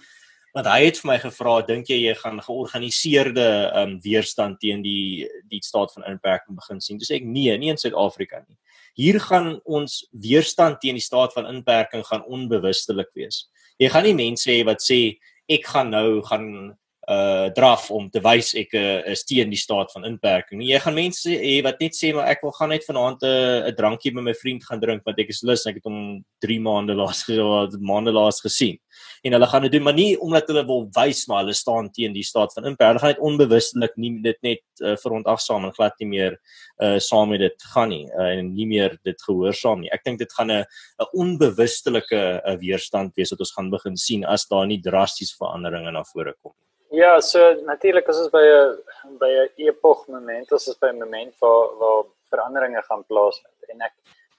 want 0.51 0.67
hy 0.67 0.81
het 0.83 0.97
vir 0.99 1.07
my 1.07 1.17
gevra 1.23 1.53
dink 1.63 1.87
jy 1.87 1.97
jy 2.01 2.13
gaan 2.19 2.41
georganiseerde 2.43 3.45
um 3.81 3.93
weerstand 4.03 4.59
teen 4.59 4.81
die 4.83 5.27
die 5.47 5.61
staat 5.63 5.93
van 5.95 6.03
inperking 6.09 6.57
begin 6.57 6.81
sien 6.83 6.99
dis 6.99 7.11
ek 7.15 7.23
nee 7.23 7.55
nie 7.57 7.71
in 7.71 7.79
Suid-Afrika 7.79 8.43
nie 8.43 8.57
hier 8.99 9.19
gaan 9.23 9.53
ons 9.63 10.01
weerstand 10.11 10.81
teen 10.83 10.99
die 10.99 11.05
staat 11.05 11.31
van 11.37 11.47
inperking 11.47 12.03
gaan 12.07 12.25
onbewustelik 12.27 13.13
wees 13.15 13.45
jy 13.79 13.89
gaan 13.93 14.03
nie 14.03 14.17
mense 14.17 14.49
hê 14.51 14.59
wat 14.67 14.83
sê 14.83 14.99
ek 15.47 15.71
gaan 15.71 15.91
nou 15.95 16.21
gaan 16.27 16.75
uh 17.09 17.49
draf 17.49 17.87
om 17.89 18.09
te 18.13 18.21
wys 18.21 18.51
ek 18.53 18.75
uh, 18.77 19.01
is 19.09 19.23
teen 19.25 19.49
die 19.49 19.57
staat 19.57 19.89
van 19.93 20.05
inperking. 20.05 20.61
Jy 20.61 20.77
gaan 20.83 20.93
mense 20.93 21.33
hê 21.33 21.55
wat 21.65 21.79
net 21.81 21.97
sê 21.97 22.11
maar 22.13 22.29
ek 22.29 22.43
wil 22.45 22.53
gaan 22.53 22.69
net 22.69 22.85
vanaand 22.85 23.23
'n 23.25 23.25
uh, 23.25 23.69
'n 23.69 23.75
drankie 23.75 24.13
met 24.13 24.23
my 24.23 24.33
vriend 24.37 24.61
gaan 24.63 24.79
drink 24.79 25.01
want 25.05 25.17
ek 25.17 25.29
is 25.33 25.41
lus 25.41 25.65
ek 25.65 25.81
het 25.81 25.85
hom 25.89 26.21
3 26.45 26.59
maande 26.61 26.93
laas 26.93 27.25
maande 27.91 28.13
laas 28.13 28.41
gesien. 28.41 28.77
En 29.25 29.33
hulle 29.33 29.47
gaan 29.47 29.63
dit 29.63 29.71
doen 29.71 29.83
maar 29.83 29.97
nie 29.97 30.15
omdat 30.19 30.47
hulle 30.47 30.65
wil 30.65 30.89
wys 30.93 31.25
maar 31.27 31.41
hulle 31.41 31.57
staan 31.57 31.89
teen 31.89 32.13
die 32.13 32.23
staat 32.23 32.53
van 32.53 32.65
inperking. 32.69 32.99
Hulle 32.99 32.99
gaan 32.99 33.15
net 33.17 33.25
onbewustelik 33.29 33.97
nie 33.97 34.21
dit 34.21 34.37
net 34.43 34.63
uh, 34.81 34.95
verontagsaam 34.95 35.65
en 35.65 35.73
glad 35.73 35.97
nie 35.99 36.07
meer 36.07 36.37
uh 36.85 36.99
saam 36.99 37.29
met 37.29 37.39
dit 37.39 37.63
gaan 37.73 37.89
nie 37.89 38.05
uh, 38.13 38.29
en 38.37 38.53
nie 38.53 38.67
meer 38.67 38.99
dit 39.03 39.21
gehoorsaam 39.25 39.81
nie. 39.81 39.89
Ek 39.89 40.05
dink 40.05 40.19
dit 40.19 40.33
gaan 40.33 40.51
'n 40.51 40.65
'n 41.01 41.09
onbewustelike 41.13 42.41
uh, 42.45 42.57
weerstand 42.61 43.15
wees 43.17 43.31
wat 43.33 43.39
ons 43.39 43.55
gaan 43.57 43.69
begin 43.71 43.97
sien 43.97 44.25
as 44.25 44.45
daar 44.45 44.67
nie 44.67 44.81
drastiese 44.81 45.37
veranderinge 45.37 45.91
na 45.91 46.03
vore 46.03 46.35
kom 46.43 46.53
nie. 46.53 46.70
Ja, 46.91 47.21
so 47.23 47.39
natuurlik 47.63 48.09
as 48.11 48.17
ons 48.19 48.31
by 48.33 48.41
'n 48.43 49.17
by 49.19 49.29
'n 49.31 49.67
epog 49.69 50.07
moment, 50.09 50.51
as 50.51 50.67
ons 50.67 50.77
by 50.77 50.89
'n 50.89 50.99
moment 50.99 51.33
waar 51.39 51.69
waar 51.79 52.03
veranderinge 52.31 52.81
gaan 52.83 53.03
plaasvind 53.11 53.69
en 53.71 53.81
ek 53.87 53.93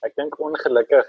ek 0.04 0.16
dink 0.16 0.36
ongelukkig 0.38 1.06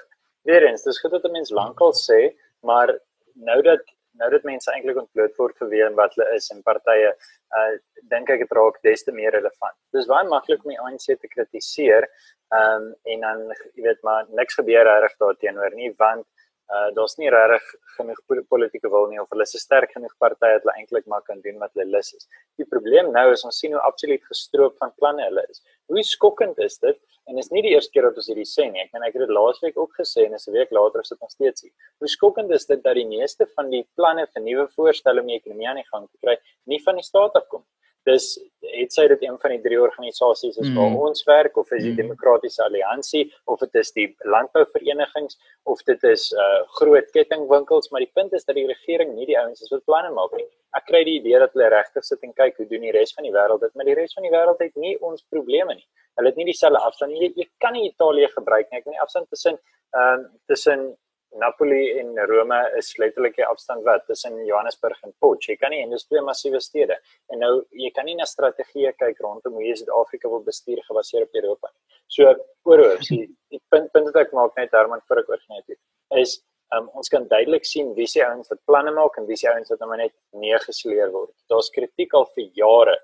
weer 0.47 0.63
eens, 0.63 0.83
dis 0.83 1.01
goed 1.01 1.11
dat 1.11 1.25
'n 1.25 1.31
mens 1.33 1.51
lankal 1.51 1.91
sê, 1.91 2.31
maar 2.61 2.87
nou 3.35 3.61
dat 3.61 3.83
nou 4.21 4.29
dat 4.29 4.43
mense 4.43 4.71
eintlik 4.71 4.97
ontbloot 4.97 5.35
word 5.37 5.57
vir 5.57 5.69
wie 5.69 5.83
en 5.83 5.95
wat 5.95 6.15
hulle 6.15 6.35
is 6.35 6.49
en 6.51 6.63
partye, 6.63 7.11
uh 7.57 7.73
dink 8.13 8.29
ek 8.29 8.39
dit 8.39 8.51
raak 8.51 8.81
des 8.81 9.03
te 9.03 9.11
meer 9.11 9.31
relevant. 9.31 9.75
Dis 9.91 10.07
baie 10.07 10.27
maklik 10.27 10.63
om 10.63 10.71
die 10.71 10.79
ANC 10.79 11.19
te 11.19 11.27
kritiseer, 11.27 12.07
ehm 12.53 12.83
um, 12.83 12.95
en 13.03 13.19
dan 13.19 13.39
jy 13.75 13.83
weet 13.83 14.01
maar 14.03 14.25
niks 14.29 14.55
gebeur 14.55 14.85
reg 14.85 15.15
daarteenoor 15.19 15.75
nie 15.75 15.91
want 15.97 16.25
uh 16.71 16.89
daar's 16.95 17.17
nie 17.17 17.29
regtig 17.29 17.65
genoeg 17.97 18.19
politieke 18.49 18.89
wil 18.89 19.07
nie 19.11 19.19
of 19.21 19.29
hulle 19.33 19.43
is 19.43 19.55
'n 19.55 19.63
sterk 19.63 19.91
genoeg 19.91 20.13
party 20.17 20.51
dat 20.53 20.63
hulle 20.63 20.75
eintlik 20.79 21.05
maar 21.05 21.21
kan 21.21 21.41
doen 21.41 21.59
wat 21.59 21.73
hulle 21.73 21.85
lus 21.95 22.13
is. 22.13 22.27
Die 22.57 22.65
probleem 22.65 23.11
nou 23.11 23.31
is 23.31 23.43
ons 23.43 23.59
sien 23.59 23.73
hoe 23.73 23.81
absoluut 23.81 24.23
gestroop 24.31 24.77
van 24.77 24.93
planne 24.99 25.23
hulle 25.23 25.43
is. 25.49 25.61
Hoe 25.87 26.03
skokkend 26.03 26.57
is 26.59 26.77
dit? 26.79 26.99
En 27.27 27.37
is 27.37 27.51
nie 27.51 27.61
die 27.61 27.73
eerste 27.75 27.91
keer 27.91 28.03
dat 28.09 28.17
ons 28.17 28.27
hierdie 28.27 28.47
sê 28.47 28.71
nie. 28.71 28.81
Ek 28.81 28.91
meen 28.93 29.03
ek 29.03 29.13
het 29.13 29.27
dit 29.27 29.35
laasweek 29.37 29.77
ook 29.77 29.93
gesê 29.99 30.25
en 30.25 30.33
is 30.33 30.47
'n 30.47 30.53
week 30.53 30.71
later 30.71 31.01
dit 31.01 31.19
nog 31.19 31.31
steeds 31.31 31.61
hier. 31.61 31.73
Hoe 31.99 32.07
skokkend 32.07 32.51
is 32.51 32.65
dit 32.65 32.83
dat 32.83 32.95
die 32.95 33.07
meeste 33.07 33.45
van 33.55 33.69
die 33.69 33.87
planne 33.95 34.27
vir 34.33 34.41
nuwe 34.41 34.67
voorstelle 34.67 35.21
om 35.21 35.27
die 35.27 35.39
ekonomie 35.39 35.69
aan 35.69 35.81
die 35.81 35.89
gang 35.91 36.09
te 36.09 36.17
kry 36.17 36.37
nie 36.65 36.81
van 36.83 36.95
die 36.95 37.03
staat 37.03 37.33
afkom 37.33 37.63
dis 38.09 38.25
het 38.73 38.93
sy 38.95 39.05
dit 39.11 39.23
een 39.25 39.35
van 39.41 39.53
die 39.53 39.61
drie 39.63 39.79
organisasies 39.81 40.57
is 40.57 40.69
waar 40.75 40.91
mm. 40.91 40.99
ons 41.07 41.23
werk 41.27 41.57
of 41.59 41.71
is 41.71 41.83
die 41.83 41.91
mm. 41.91 41.99
demokratiese 42.01 42.63
alliansie 42.65 43.23
of 43.51 43.61
dit 43.63 43.75
is 43.81 43.91
die 43.97 44.07
landbouverenigings 44.35 45.37
of 45.69 45.83
dit 45.89 46.03
is 46.09 46.29
uh 46.45 46.61
groot 46.79 47.11
kettingwinkels 47.15 47.91
maar 47.91 48.03
die 48.05 48.11
punt 48.13 48.33
is 48.33 48.47
dat 48.47 48.57
die 48.59 48.67
regering 48.69 49.13
nie 49.15 49.27
die 49.29 49.39
ouens 49.39 49.61
is 49.61 49.71
wat 49.73 49.85
planne 49.89 50.13
maak 50.15 50.33
nie 50.39 50.47
ek 50.79 50.87
kry 50.89 51.03
die 51.07 51.19
idee 51.19 51.43
dat 51.43 51.53
hulle 51.55 51.69
regtig 51.75 52.07
sit 52.07 52.23
en 52.27 52.33
kyk 52.39 52.57
hoe 52.57 52.69
doen 52.71 52.87
die 52.87 52.95
res 52.95 53.13
van 53.17 53.27
die 53.27 53.35
wêreld 53.35 53.63
dit 53.65 53.75
maar 53.75 53.91
die 53.91 53.99
res 53.99 54.15
van 54.17 54.27
die 54.27 54.33
wêreld 54.33 54.63
het 54.63 54.81
nie 54.85 54.95
ons 55.11 55.25
probleme 55.35 55.77
nie 55.77 55.87
hulle 56.17 56.33
het 56.33 56.41
nie 56.41 56.49
dieselfde 56.49 56.81
afstand 56.87 57.13
nie 57.13 57.27
jy, 57.27 57.31
jy 57.43 57.47
kan 57.63 57.75
nie 57.77 57.87
Italië 57.91 58.31
gebruik 58.35 58.69
nie 58.69 58.81
ek 58.81 58.87
weet 58.87 58.97
nie 58.97 59.05
afstand 59.05 59.29
tussen 59.29 59.59
ehm 59.93 60.25
uh, 60.25 60.29
tussen 60.49 60.91
Napoli 61.41 61.99
en 61.99 62.13
Rome 62.29 62.59
is 62.77 62.91
letterlik 63.01 63.35
die 63.39 63.45
afstand 63.45 63.83
wat 63.87 64.05
tussen 64.07 64.35
Johannesburg 64.45 64.99
en 65.03 65.13
Potch. 65.19 65.49
Jy 65.49 65.57
kan 65.61 65.73
nie 65.73 65.81
en 65.83 65.93
dis 65.93 66.05
twee 66.05 66.21
massiewe 66.21 66.61
stede. 66.61 66.97
En 67.33 67.41
nou 67.41 67.51
jy 67.83 67.89
kan 67.95 68.05
nie 68.09 68.15
na 68.19 68.27
strategieë 68.29 68.93
kyk 68.99 69.21
rondom 69.25 69.57
hoe 69.57 69.65
jy 69.65 69.75
Suid-Afrika 69.81 70.31
wil 70.31 70.43
bestuur 70.45 70.81
gebaseer 70.87 71.27
op 71.27 71.39
Europa 71.41 71.71
nie. 71.71 72.01
So 72.13 72.33
oorhoofs 72.69 73.09
die, 73.09 73.27
die 73.53 73.61
punt 73.73 73.91
punt 73.93 74.11
wat 74.11 74.21
ek 74.25 74.35
maak 74.37 74.57
net 74.59 74.75
Herman 74.77 75.03
vir 75.09 75.23
ek 75.23 75.31
oorgeneem 75.33 75.63
het 75.63 75.79
is 76.21 76.37
um, 76.75 76.89
ons 76.99 77.09
kan 77.09 77.25
duidelik 77.29 77.65
sien 77.65 77.93
wie 77.97 78.07
se 78.09 78.21
ouens 78.25 78.51
wat 78.51 78.61
planne 78.69 78.93
maak 78.93 79.17
en 79.17 79.25
wie 79.29 79.37
se 79.39 79.49
ouens 79.49 79.71
wat 79.73 79.81
nou 79.81 79.97
net 79.97 80.13
neergesleer 80.37 81.11
word. 81.13 81.33
Daar's 81.49 81.71
kritiek 81.73 82.13
al 82.17 82.29
vir 82.35 82.49
jare 82.59 82.99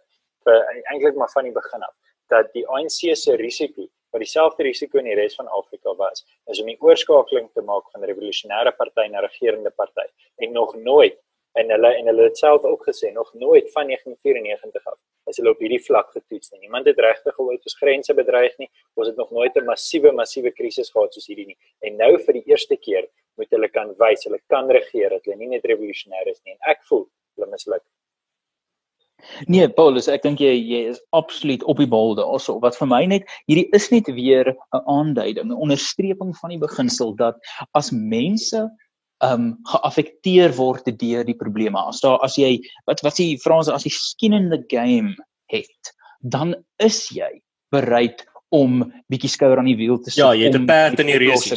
vir 0.46 0.62
eintlik 0.94 1.18
maar 1.20 1.32
van 1.34 1.50
die 1.50 1.56
begin 1.56 1.84
af 1.86 1.96
dat 2.30 2.52
die 2.54 2.66
ANC 2.70 3.02
se 3.18 3.36
risiko 3.42 3.88
wat 4.12 4.24
dieselfde 4.26 4.64
risiko 4.64 5.00
in 5.00 5.10
die 5.10 5.18
res 5.18 5.36
van 5.40 5.48
Afrika 5.48 5.94
was, 5.96 6.26
is 6.52 6.62
om 6.62 6.70
die 6.72 6.78
oorskakeling 6.82 7.50
te 7.54 7.62
maak 7.62 7.90
van 7.94 8.06
revolusionêre 8.10 8.76
party 8.78 9.08
na 9.10 9.26
regerende 9.26 9.72
party 9.76 10.08
en 10.38 10.54
nog 10.54 10.76
nooit 10.76 11.18
en 11.60 11.72
hulle 11.74 11.94
en 11.98 12.06
hulle 12.12 12.24
het 12.28 12.38
self 12.38 12.64
ook 12.64 12.84
gesê 12.90 13.12
nog 13.14 13.34
nooit 13.34 13.72
van 13.72 13.86
1994 13.86 14.86
af 14.86 14.98
as 15.30 15.38
hulle 15.38 15.54
op 15.54 15.62
hierdie 15.62 15.82
vlak 15.86 16.10
getoets 16.16 16.52
nie. 16.52 16.64
Niemand 16.66 16.88
het 16.90 17.00
regtig 17.06 17.38
ooit 17.40 17.66
ons 17.68 17.78
grense 17.78 18.14
bedreig 18.18 18.56
nie. 18.62 18.70
Ons 18.98 19.12
het 19.12 19.18
nog 19.22 19.32
nooit 19.32 19.56
'n 19.56 19.66
massiewe 19.66 20.12
massiewe 20.12 20.52
krisis 20.52 20.90
gehad 20.90 21.14
soos 21.14 21.28
hierdie 21.28 21.46
nie. 21.52 21.58
En 21.86 21.98
nou 21.98 22.18
vir 22.26 22.34
die 22.34 22.46
eerste 22.52 22.78
keer 22.78 23.08
moet 23.38 23.50
hulle 23.50 23.70
kan 23.70 23.94
wys 23.98 24.26
hulle 24.26 24.40
kan 24.48 24.70
regeer 24.70 25.10
dat 25.10 25.26
hulle 25.26 25.38
nie 25.38 25.54
net 25.56 25.66
revolusionêr 25.66 26.28
is 26.28 26.42
nie. 26.44 26.54
En 26.54 26.72
ek 26.74 26.84
voel 26.90 27.08
hulle 27.36 27.52
misluk. 27.52 27.84
Nee, 29.48 29.70
Paulus, 29.70 30.08
ek 30.08 30.24
dink 30.24 30.40
jy 30.40 30.52
jy 30.58 30.82
is 30.90 31.00
absoluut 31.16 31.64
op 31.64 31.78
die 31.78 31.88
bal 31.90 32.16
daarso. 32.18 32.60
Wat 32.64 32.78
vir 32.80 32.88
my 32.88 33.06
net 33.06 33.28
hierdie 33.48 33.70
is 33.76 33.90
net 33.92 34.08
weer 34.08 34.56
'n 34.74 34.84
aanduiding, 34.86 35.48
'n 35.48 35.64
onderstreping 35.66 36.36
van 36.38 36.50
die 36.50 36.62
beginsel 36.62 37.16
dat 37.16 37.36
as 37.74 37.92
mense 37.92 38.70
um, 39.24 39.58
geaffekteer 39.64 40.56
word 40.56 40.88
deur 41.00 41.24
die 41.24 41.38
probleme. 41.38 41.80
As 41.80 42.02
daar 42.02 42.20
as 42.24 42.38
jy 42.38 42.60
wat 42.88 43.04
wat 43.04 43.20
sê 43.20 43.38
Frans 43.42 43.70
as 43.70 43.86
jy 43.86 43.94
skin 43.94 44.34
in 44.34 44.50
the 44.50 44.64
game 44.70 45.16
het, 45.52 45.94
dan 46.22 46.56
is 46.80 47.10
jy 47.12 47.42
bereid 47.72 48.26
om 48.50 48.82
bietjie 49.12 49.30
skouer 49.30 49.60
aan 49.62 49.70
die 49.70 49.78
wiel 49.78 50.00
te 50.02 50.12
sit. 50.12 50.24
Ja, 50.24 50.34
jy 50.34 50.50
het 50.50 50.58
'n 50.58 50.66
perd 50.66 51.00
in 51.00 51.08
die 51.08 51.20
race. 51.22 51.56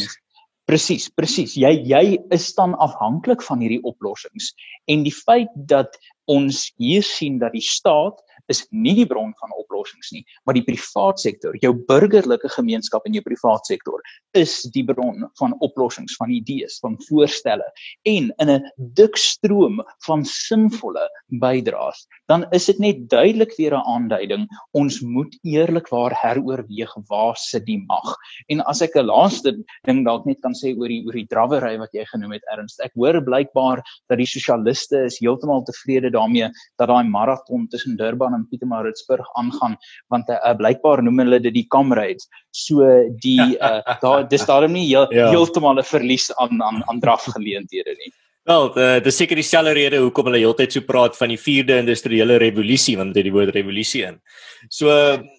Presies, 0.68 1.08
presies. 1.10 1.56
Jy 1.58 1.72
jy 1.90 2.04
is 2.34 2.52
dan 2.54 2.76
afhanklik 2.78 3.42
van 3.42 3.62
hierdie 3.64 3.82
oplossings. 3.88 4.52
En 4.86 5.02
die 5.02 5.14
feit 5.14 5.50
dat 5.68 5.98
ons 6.30 6.68
hier 6.78 7.02
sien 7.02 7.40
dat 7.42 7.56
die 7.56 7.64
staat 7.64 8.22
is 8.52 8.64
nie 8.70 8.94
die 8.94 9.08
bron 9.08 9.34
van 9.40 9.50
oplossings 9.50 9.71
nie, 10.12 10.24
maar 10.44 10.54
die 10.54 10.64
privaat 10.64 11.20
sektor, 11.20 11.56
jou 11.60 11.72
burgerlike 11.88 12.48
gemeenskap 12.48 13.06
en 13.06 13.14
jou 13.14 13.22
privaat 13.22 13.66
sektor 13.66 14.00
is 14.34 14.62
die 14.72 14.84
bron 14.84 15.28
van 15.38 15.54
oplossings, 15.60 16.16
van 16.16 16.30
idees, 16.30 16.78
van 16.80 16.96
voorstelle 17.08 17.66
en 18.04 18.32
in 18.38 18.50
'n 18.50 18.70
dik 18.76 19.16
stroom 19.16 19.82
van 20.06 20.24
sinvolle 20.24 21.08
bydraes, 21.28 22.06
dan 22.28 22.46
is 22.52 22.66
dit 22.66 22.78
net 22.78 23.08
duidelik 23.08 23.56
weer 23.56 23.74
'n 23.74 23.86
aanduiding 23.86 24.48
ons 24.72 25.00
moet 25.00 25.36
eerlikwaar 25.42 26.12
heroorweeg 26.14 26.92
waar 27.08 27.36
sit 27.36 27.66
die 27.66 27.84
mag. 27.86 28.16
En 28.48 28.60
as 28.60 28.82
ek 28.82 28.96
'n 28.96 29.06
laaste 29.06 29.56
ding 29.84 30.04
dalk 30.04 30.26
net 30.26 30.40
kan 30.42 30.54
sê 30.54 30.76
oor 30.76 30.88
die 30.88 31.02
oor 31.06 31.12
die 31.12 31.26
drawery 31.26 31.78
wat 31.78 31.92
jy 31.92 32.04
genoem 32.04 32.32
het 32.32 32.44
Ernst, 32.52 32.80
ek 32.80 32.92
hoor 32.94 33.20
blykbaar 33.20 33.82
dat 34.08 34.18
die 34.18 34.26
sosialiste 34.26 35.04
is 35.04 35.18
heeltemal 35.20 35.64
tevrede 35.64 36.10
daarmee 36.10 36.50
dat 36.78 36.88
daai 36.88 37.04
maraton 37.04 37.68
tussen 37.68 37.96
Durban 37.96 38.34
en 38.34 38.46
Pietermaritzburg 38.48 39.26
aangaan 39.34 39.71
want 40.12 40.30
uh, 40.32 40.54
blykbaar 40.58 41.02
noem 41.02 41.22
hulle 41.24 41.40
dit 41.42 41.54
die 41.54 41.66
comrades. 41.68 42.28
So 42.50 42.86
die 43.22 43.56
uh, 43.58 43.80
daar 44.04 44.26
dis 44.28 44.46
daarom 44.48 44.74
nie 44.76 44.86
heel, 44.88 45.08
ja. 45.14 45.30
heeltemal 45.30 45.78
'n 45.78 45.86
verlies 45.86 46.30
aan 46.36 46.62
aan 46.62 46.82
aan 46.88 47.00
drafgeleenthede 47.00 47.96
nie. 47.98 48.12
Wel, 48.44 48.72
uh, 48.74 48.98
dis 48.98 49.16
seker 49.16 49.38
dieselfde 49.38 49.72
rede 49.78 50.00
hoekom 50.02 50.26
hulle 50.26 50.42
heeltyd 50.42 50.72
so 50.74 50.82
praat 50.82 51.16
van 51.16 51.30
die 51.30 51.38
4de 51.38 51.78
industriële 51.84 52.40
revolusie 52.42 52.96
want 52.98 53.14
dit 53.14 53.22
het 53.22 53.30
die 53.30 53.36
woord 53.38 53.54
revolusie 53.54 54.02
in. 54.08 54.20
So 54.68 54.88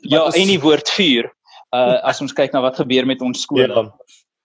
ja, 0.02 0.24
ons... 0.24 0.36
en 0.36 0.48
die 0.48 0.60
woord 0.60 0.90
vuur. 0.90 1.32
Uh 1.74 1.98
as 2.06 2.22
ons 2.22 2.36
kyk 2.38 2.54
na 2.54 2.62
wat 2.62 2.78
gebeur 2.78 3.06
met 3.10 3.22
ons 3.22 3.42
skole. 3.42 3.68
Ja. 3.68 3.90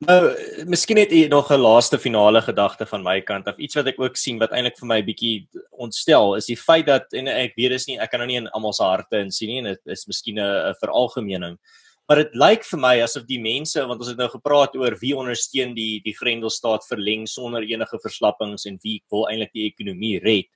Nou, 0.06 0.30
miskien 0.70 0.94
net 0.94 1.11
nog 1.28 1.50
'n 1.50 1.58
laaste 1.58 1.98
finale 1.98 2.40
gedagte 2.40 2.87
van 2.87 3.02
my 3.02 3.20
kant 3.20 3.46
af. 3.46 3.58
Iets 3.58 3.74
wat 3.74 3.87
ek 3.87 3.98
ook 3.98 4.16
sien 4.16 4.38
wat 4.38 4.52
eintlik 4.52 4.78
vir 4.78 4.87
my 4.87 5.02
bietjie 5.02 5.48
ontstel 5.70 6.37
is 6.37 6.46
die 6.46 6.56
feit 6.56 6.87
dat 6.87 7.12
en 7.12 7.26
ek 7.26 7.56
weet 7.56 7.70
dis 7.70 7.87
nie 7.88 7.98
ek 7.98 8.11
kan 8.11 8.20
nou 8.20 8.28
nie 8.28 8.37
in 8.37 8.46
almal 8.54 8.72
se 8.72 8.82
harte 8.82 9.18
insien 9.18 9.48
nie 9.48 9.58
en 9.58 9.64
dit 9.64 9.80
is 9.87 10.06
miskien 10.06 10.38
'n 10.38 10.74
veralgemening. 10.80 11.58
Maar 12.08 12.16
dit 12.16 12.34
lyk 12.34 12.64
vir 12.64 12.78
my 12.78 13.02
asof 13.02 13.26
die 13.26 13.40
mense 13.40 13.87
want 13.87 13.98
ons 14.00 14.08
het 14.08 14.18
nou 14.18 14.28
gepraat 14.28 14.76
oor 14.76 14.96
wie 15.00 15.16
ondersteun 15.16 15.74
die 15.74 16.00
die 16.04 16.14
Grendelstaat 16.14 16.87
verleng 16.87 17.26
sonder 17.26 17.62
enige 17.62 17.98
verslappings 17.98 18.66
en 18.66 18.78
wie 18.84 19.02
wil 19.11 19.26
eintlik 19.26 19.52
die 19.52 19.66
ekonomie 19.66 20.20
red 20.20 20.46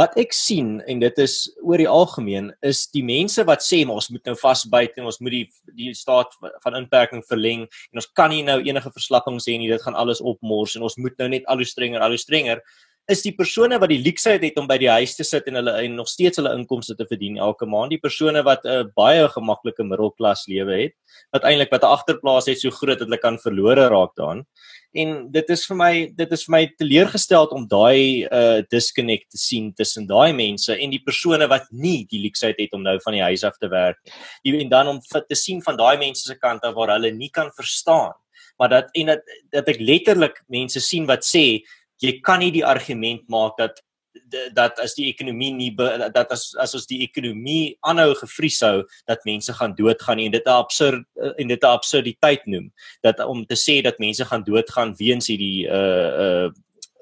wat 0.00 0.16
ek 0.20 0.32
sien 0.36 0.78
en 0.88 1.00
dit 1.02 1.18
is 1.20 1.34
oor 1.60 1.80
die 1.80 1.88
algemeen 1.90 2.50
is 2.66 2.86
die 2.94 3.02
mense 3.04 3.44
wat 3.48 3.64
sê 3.64 3.82
maar 3.84 4.00
ons 4.00 4.10
moet 4.14 4.30
nou 4.30 4.36
vasbyt 4.40 4.96
en 5.00 5.08
ons 5.10 5.20
moet 5.20 5.34
die 5.34 5.46
die 5.76 5.94
staat 5.96 6.32
van 6.64 6.78
inperking 6.78 7.24
verleng 7.28 7.66
en 7.66 8.02
ons 8.02 8.08
kan 8.16 8.32
nie 8.32 8.42
nou 8.46 8.58
enige 8.62 8.92
verslappings 8.94 9.48
hê 9.50 9.58
nie 9.60 9.70
dit 9.72 9.82
gaan 9.84 9.98
alles 9.98 10.22
opmors 10.32 10.76
en 10.76 10.86
ons 10.88 10.96
moet 11.02 11.16
nou 11.20 11.28
net 11.34 11.48
al 11.52 11.60
hoe 11.60 11.68
strenger 11.68 12.06
al 12.06 12.16
hoe 12.16 12.22
strenger 12.22 12.62
is 13.10 13.22
die 13.24 13.32
persone 13.34 13.78
wat 13.80 13.90
die 13.90 14.00
luksheid 14.02 14.42
het 14.44 14.58
om 14.60 14.68
by 14.70 14.76
die 14.80 14.90
huis 14.90 15.16
te 15.18 15.24
sit 15.26 15.46
en 15.50 15.58
hulle 15.58 15.72
en 15.82 15.96
nog 15.98 16.08
steeds 16.10 16.38
hulle 16.40 16.52
inkomste 16.54 16.94
te 16.98 17.06
verdien 17.08 17.38
elke 17.42 17.66
maand, 17.66 17.90
die 17.94 18.02
persone 18.02 18.42
wat 18.46 18.64
'n 18.64 18.68
uh, 18.68 18.84
baie 18.96 19.26
gemaklike 19.28 19.84
middelklas 19.84 20.46
lewe 20.46 20.76
het, 20.82 20.94
wat 21.32 21.44
eintlik 21.44 21.72
wat 21.72 21.82
'n 21.82 21.94
agterplaas 21.96 22.46
het 22.46 22.60
so 22.60 22.70
groot 22.70 22.98
dat 22.98 23.08
hulle 23.08 23.18
kan 23.18 23.38
verlore 23.38 23.88
raak 23.88 24.14
daarin. 24.16 24.44
En 24.94 25.30
dit 25.30 25.50
is 25.50 25.66
vir 25.66 25.76
my 25.76 25.92
dit 26.16 26.32
is 26.32 26.44
vir 26.44 26.52
my 26.52 26.64
teleurgestel 26.78 27.46
om 27.54 27.66
daai 27.66 28.26
uh 28.26 28.62
disconnect 28.70 29.30
te 29.30 29.38
sien 29.38 29.72
tussen 29.72 30.06
daai 30.06 30.32
mense 30.32 30.74
en 30.74 30.90
die 30.90 31.02
persone 31.04 31.46
wat 31.48 31.66
nie 31.70 32.06
die 32.10 32.22
luksheid 32.22 32.58
het 32.58 32.72
om 32.72 32.82
nou 32.82 32.98
van 33.04 33.12
die 33.12 33.22
huis 33.22 33.44
af 33.44 33.58
te 33.58 33.68
werk 33.68 33.98
nie. 34.44 34.60
En 34.60 34.68
dan 34.68 34.88
om 34.88 35.00
te 35.00 35.34
sien 35.34 35.62
van 35.62 35.76
daai 35.76 35.98
mense 35.98 36.26
se 36.26 36.38
kant 36.38 36.62
af 36.62 36.74
waar 36.74 36.98
hulle 36.98 37.12
nie 37.12 37.30
kan 37.30 37.50
verstaan 37.54 38.14
maar 38.60 38.68
dat 38.68 38.88
en 38.92 39.06
dat 39.06 39.22
dat 39.50 39.68
ek 39.72 39.80
letterlik 39.80 40.42
mense 40.52 40.80
sien 40.84 41.06
wat 41.08 41.24
sê 41.24 41.62
jy 42.00 42.20
kan 42.24 42.40
nie 42.40 42.50
die 42.50 42.66
argument 42.66 43.28
maak 43.28 43.56
dat 43.58 43.80
dat 44.54 44.78
as 44.82 44.94
die 44.98 45.06
ekonomie 45.10 45.52
nie 45.54 45.70
dat 45.76 46.32
as 46.34 46.50
as 46.58 46.74
ons 46.74 46.86
die 46.90 47.00
ekonomie 47.04 47.76
aanhou 47.86 48.14
gevries 48.18 48.60
hou 48.66 48.82
dat 49.08 49.24
mense 49.28 49.52
gaan 49.54 49.74
doodgaan 49.78 50.18
en 50.18 50.32
dit 50.32 50.46
'n 50.46 50.50
absurd 50.50 51.04
en 51.38 51.48
dit 51.48 51.62
'n 51.62 51.66
absurditeit 51.66 52.46
noem. 52.46 52.72
Dat 53.02 53.20
om 53.20 53.46
te 53.46 53.54
sê 53.54 53.82
dat 53.82 53.98
mense 53.98 54.24
gaan 54.24 54.42
doodgaan 54.42 54.94
weens 54.98 55.26
hierdie 55.26 55.66
uh 55.66 56.10
uh 56.24 56.50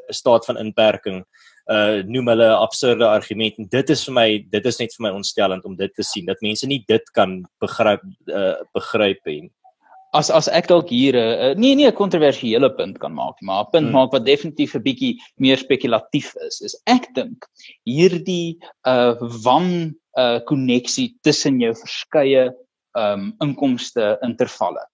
staat 0.08 0.44
van 0.44 0.58
inperking 0.58 1.24
uh 1.66 2.02
noem 2.04 2.28
hulle 2.28 2.48
'n 2.48 2.62
absurde 2.66 3.06
argument. 3.06 3.58
En 3.58 3.68
dit 3.68 3.90
is 3.90 4.04
vir 4.04 4.14
my 4.14 4.46
dit 4.50 4.66
is 4.66 4.78
net 4.78 4.94
vir 4.94 5.02
my 5.08 5.10
ontstellend 5.10 5.64
om 5.64 5.76
dit 5.76 5.94
te 5.94 6.02
sien 6.02 6.26
dat 6.26 6.40
mense 6.40 6.66
nie 6.66 6.84
dit 6.86 7.10
kan 7.10 7.44
begryp 7.60 8.02
uh 8.26 8.56
begryp 8.74 9.26
en 9.26 9.50
as 10.12 10.30
as 10.30 10.48
ek 10.48 10.68
dalk 10.68 10.88
hier 10.88 11.16
'n 11.16 11.52
uh, 11.52 11.54
nee 11.54 11.74
nee 11.74 11.88
'n 11.88 12.00
kontroversiële 12.00 12.70
punt 12.76 12.98
kan 12.98 13.12
maak, 13.12 13.36
maar 13.42 13.64
'n 13.64 13.70
punt 13.72 13.88
hmm. 13.88 13.96
maak 13.96 14.12
wat 14.12 14.24
definitief 14.24 14.74
'n 14.74 14.82
bietjie 14.82 15.20
meer 15.36 15.58
spekulatief 15.58 16.34
is, 16.46 16.60
is 16.60 16.74
ek 16.86 17.12
dink 17.14 17.46
hierdie 17.84 18.58
uh 18.86 19.14
wan 19.44 19.94
uh 20.16 20.40
koneksie 20.40 21.16
tussen 21.22 21.60
jou 21.60 21.74
verskeie 21.74 22.52
um 22.96 23.34
inkomste 23.44 24.18
intervalle 24.22 24.84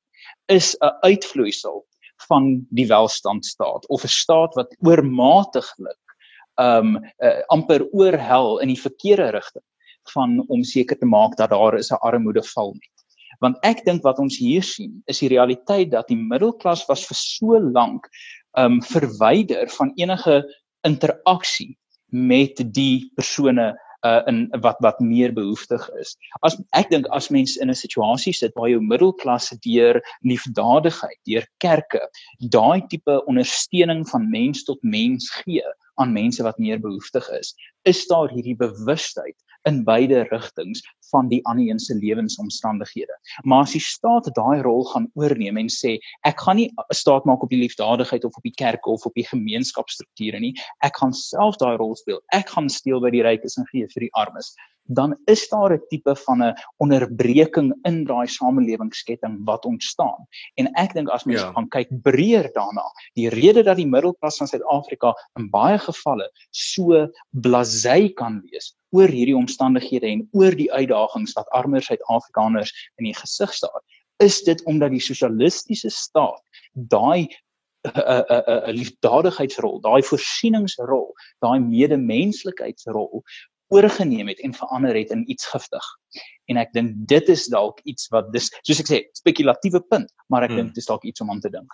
is 0.49 0.77
'n 0.83 0.93
uitvloeisel 1.03 1.85
van 2.29 2.67
die 2.71 2.87
welstandstaat 2.87 3.87
of 3.89 4.05
'n 4.05 4.09
staat 4.09 4.55
wat 4.55 4.75
oormatiglik 4.83 6.03
um 6.59 6.97
uh, 7.23 7.43
amper 7.49 7.87
oorhel 7.93 8.59
in 8.59 8.69
die 8.69 8.81
verkeerde 8.81 9.31
rigting 9.31 9.65
van 10.15 10.45
om 10.49 10.63
seker 10.63 10.99
te 10.99 11.07
maak 11.07 11.37
dat 11.37 11.51
daar 11.51 11.79
is 11.79 11.91
'n 11.91 12.03
armoedeval 12.03 12.75
nie 12.75 12.91
want 13.45 13.61
ek 13.69 13.85
dink 13.85 14.05
wat 14.07 14.21
ons 14.23 14.39
hier 14.41 14.65
sien 14.65 15.03
is 15.11 15.21
die 15.23 15.31
realiteit 15.33 15.93
dat 15.93 16.09
die 16.11 16.21
middelklas 16.21 16.87
was 16.91 17.05
vir 17.09 17.21
so 17.21 17.61
lank 17.61 18.09
um 18.59 18.81
verwyder 18.91 19.69
van 19.77 19.93
enige 20.01 20.43
interaksie 20.87 21.75
met 22.15 22.63
die 22.77 23.11
persone 23.19 23.73
uh 24.05 24.21
in 24.29 24.49
wat 24.61 24.77
wat 24.85 25.01
meer 25.01 25.33
behoeftig 25.33 25.85
is. 26.01 26.13
As 26.45 26.57
ek 26.77 26.91
dink 26.93 27.07
as 27.17 27.31
mens 27.33 27.57
in 27.57 27.71
'n 27.71 27.75
situasie 27.75 28.35
sit 28.37 28.53
waar 28.55 28.69
jou 28.69 28.81
middelklasse 28.81 29.57
deur 29.65 30.01
liefdadigheid, 30.23 31.19
deur 31.25 31.47
kerke, 31.59 32.03
daai 32.57 32.85
tipe 32.89 33.17
ondersteuning 33.27 34.05
van 34.09 34.29
mens 34.31 34.65
tot 34.65 34.79
mens 34.83 35.31
gee 35.31 35.65
aan 35.97 36.13
mense 36.13 36.43
wat 36.43 36.59
meer 36.59 36.79
behoeftig 36.79 37.29
is, 37.41 37.55
is 37.85 38.07
daar 38.07 38.29
hierdie 38.29 38.57
bewustheid 38.57 39.37
in 39.65 39.85
beide 39.85 40.27
rigtings 40.31 40.83
van 41.15 41.31
die 41.31 41.41
ander 41.51 41.71
een 41.71 41.79
se 41.83 41.95
lewensomstandighede. 41.95 43.15
Maar 43.43 43.65
as 43.69 43.77
die 43.77 43.83
staat 43.85 44.31
daai 44.37 44.63
rol 44.67 44.85
gaan 44.93 45.09
oorneem 45.15 45.63
en 45.63 45.71
sê 45.73 45.97
ek 46.31 46.45
gaan 46.45 46.61
nie 46.61 46.71
'n 46.75 46.99
staat 47.03 47.25
maak 47.25 47.43
op 47.43 47.51
die 47.55 47.63
liefdadigheid 47.63 48.25
of 48.25 48.37
op 48.37 48.43
die 48.43 48.59
kerk 48.65 48.87
of 48.87 49.07
op 49.07 49.15
die 49.15 49.29
gemeenskapsstrukture 49.33 50.41
nie, 50.41 50.55
ek 50.83 50.97
gaan 51.01 51.13
self 51.13 51.57
daai 51.63 51.77
rol 51.77 51.97
speel. 51.97 52.21
Ek 52.33 52.49
gaan 52.49 52.69
steel 52.69 53.01
by 53.01 53.11
die 53.11 53.23
rykes 53.23 53.59
en 53.59 53.71
gee 53.73 53.87
vir 53.95 54.09
die 54.09 54.15
armes 54.15 54.55
dan 54.85 55.17
is 55.25 55.49
daar 55.49 55.73
'n 55.73 55.83
tipe 55.89 56.17
van 56.17 56.43
'n 56.43 56.55
onderbreking 56.77 57.75
in 57.83 58.05
daai 58.05 58.27
samelewingsketting 58.27 59.45
wat 59.45 59.65
ontstaan. 59.65 60.27
En 60.55 60.67
ek 60.73 60.93
dink 60.93 61.09
as 61.09 61.25
mens 61.25 61.41
ja. 61.41 61.53
gaan 61.53 61.69
kyk 61.69 61.89
breër 62.03 62.53
daarna, 62.53 62.85
die 63.15 63.29
rede 63.29 63.63
dat 63.63 63.77
die 63.77 63.87
middelklas 63.87 64.37
van 64.37 64.47
Suid-Afrika 64.47 65.15
in 65.39 65.51
baie 65.51 65.79
gevalle 65.79 66.31
so 66.51 67.09
blasey 67.31 68.13
kan 68.13 68.43
wees 68.51 68.77
oor 68.95 69.11
hierdie 69.11 69.37
omstandighede 69.37 70.09
en 70.11 70.25
oor 70.39 70.55
die 70.57 70.71
uitdagings 70.73 71.35
wat 71.39 71.51
armer 71.57 71.83
Suid-Afrikaners 71.83 72.73
in 73.01 73.11
die 73.11 73.17
gesig 73.19 73.53
staar, 73.55 73.83
is 74.23 74.43
dit 74.47 74.63
omdat 74.71 74.95
die 74.95 75.03
sosialistiese 75.03 75.91
staat 75.91 76.43
daai 76.73 77.27
'n 77.85 77.91
'n 77.91 78.71
'n 78.71 78.77
liefdadigheidsrol, 78.79 79.81
daai 79.85 80.03
voorsieningsrol, 80.03 81.11
daai 81.45 81.59
medemenslikheidsrol 81.61 83.23
oorgeneem 83.75 84.29
het 84.29 84.41
en 84.41 84.55
verander 84.55 84.95
het 84.95 85.11
in 85.11 85.31
iets 85.31 85.47
giftig. 85.47 85.85
En 86.47 86.57
ek 86.57 86.73
dink 86.73 86.95
dit 87.11 87.29
is 87.29 87.47
dalk 87.53 87.81
iets 87.85 88.09
wat 88.15 88.31
dis 88.33 88.51
soos 88.63 88.81
ek 88.81 88.91
sê, 88.91 89.01
spekulatiewe 89.19 89.81
punt, 89.91 90.11
maar 90.29 90.47
ek 90.47 90.55
hmm. 90.55 90.63
dink 90.63 90.75
dis 90.79 90.89
dalk 90.89 91.05
iets 91.05 91.21
om 91.21 91.31
aan 91.31 91.41
te 91.41 91.51
dink. 91.51 91.71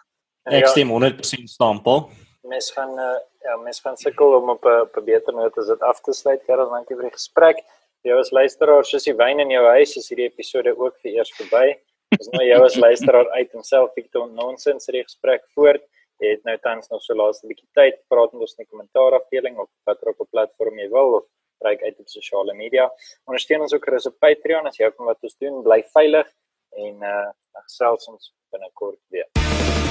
Ek 0.50 0.70
stem 0.72 0.90
100% 0.90 1.50
saam, 1.52 1.82
Paul. 1.84 2.08
Mens 2.40 2.70
gaan 2.72 2.98
uh, 2.98 3.18
ja, 3.44 3.56
mens 3.56 3.80
gaan 3.80 3.96
sukkel 3.96 4.34
om 4.34 4.50
op 4.50 4.64
'n 4.64 4.80
op 4.80 4.96
'n 4.96 5.04
beter 5.04 5.34
noot 5.34 5.58
as 5.58 5.66
dit 5.66 5.80
af 5.80 6.00
te 6.00 6.12
sluit. 6.12 6.44
Karel, 6.44 6.70
dankie 6.70 6.96
vir 6.96 7.08
die 7.08 7.18
gesprek. 7.18 7.64
Jy 8.02 8.16
as 8.16 8.30
luisteraar, 8.30 8.84
soos 8.84 9.04
die 9.04 9.14
wyn 9.14 9.40
in 9.40 9.50
jou 9.50 9.64
huis, 9.66 9.96
is 9.96 10.08
hierdie 10.08 10.28
episode 10.30 10.72
ook 10.78 10.96
vir 11.02 11.10
eers 11.12 11.32
verby. 11.36 11.76
Dis 12.16 12.30
nou 12.32 12.44
jou 12.44 12.64
as 12.64 12.76
luisteraar 12.76 13.28
uit 13.30 13.52
homself 13.52 13.92
Victor 13.94 14.28
Nonsens 14.28 14.86
hierdie 14.86 15.04
gesprek 15.04 15.44
voort. 15.54 15.84
Jy 16.20 16.30
het 16.30 16.44
nou 16.44 16.56
tans 16.58 16.88
nog 16.88 17.02
so 17.02 17.14
laaste 17.14 17.46
bietjie 17.46 17.68
tyd, 17.72 18.00
praat 18.08 18.32
met 18.32 18.42
ons 18.42 18.56
in 18.56 18.64
die 18.64 18.70
kommentaar 18.70 19.20
afdeling 19.20 19.58
of 19.58 19.68
watter 19.84 20.08
op 20.08 20.20
'n 20.20 20.30
platform 20.30 20.78
jy 20.78 20.88
wil 20.88 21.14
of 21.20 21.24
gebruik 21.58 21.82
uit 21.82 22.00
op 22.00 22.08
sosiale 22.08 22.54
media. 22.54 22.90
Ondersteun 23.24 23.60
ons 23.60 23.74
ook 23.74 23.84
gerus 23.84 24.06
op 24.06 24.18
Patreon 24.18 24.66
as 24.66 24.76
jy 24.76 24.90
van 24.96 25.06
wat 25.06 25.22
ons 25.22 25.36
doen, 25.38 25.62
bly 25.62 25.82
veilig 25.92 26.26
en 26.70 27.02
uh 27.02 27.28
gesels 27.66 28.08
ons 28.08 28.34
binnekort 28.50 29.00
weer. 29.10 29.89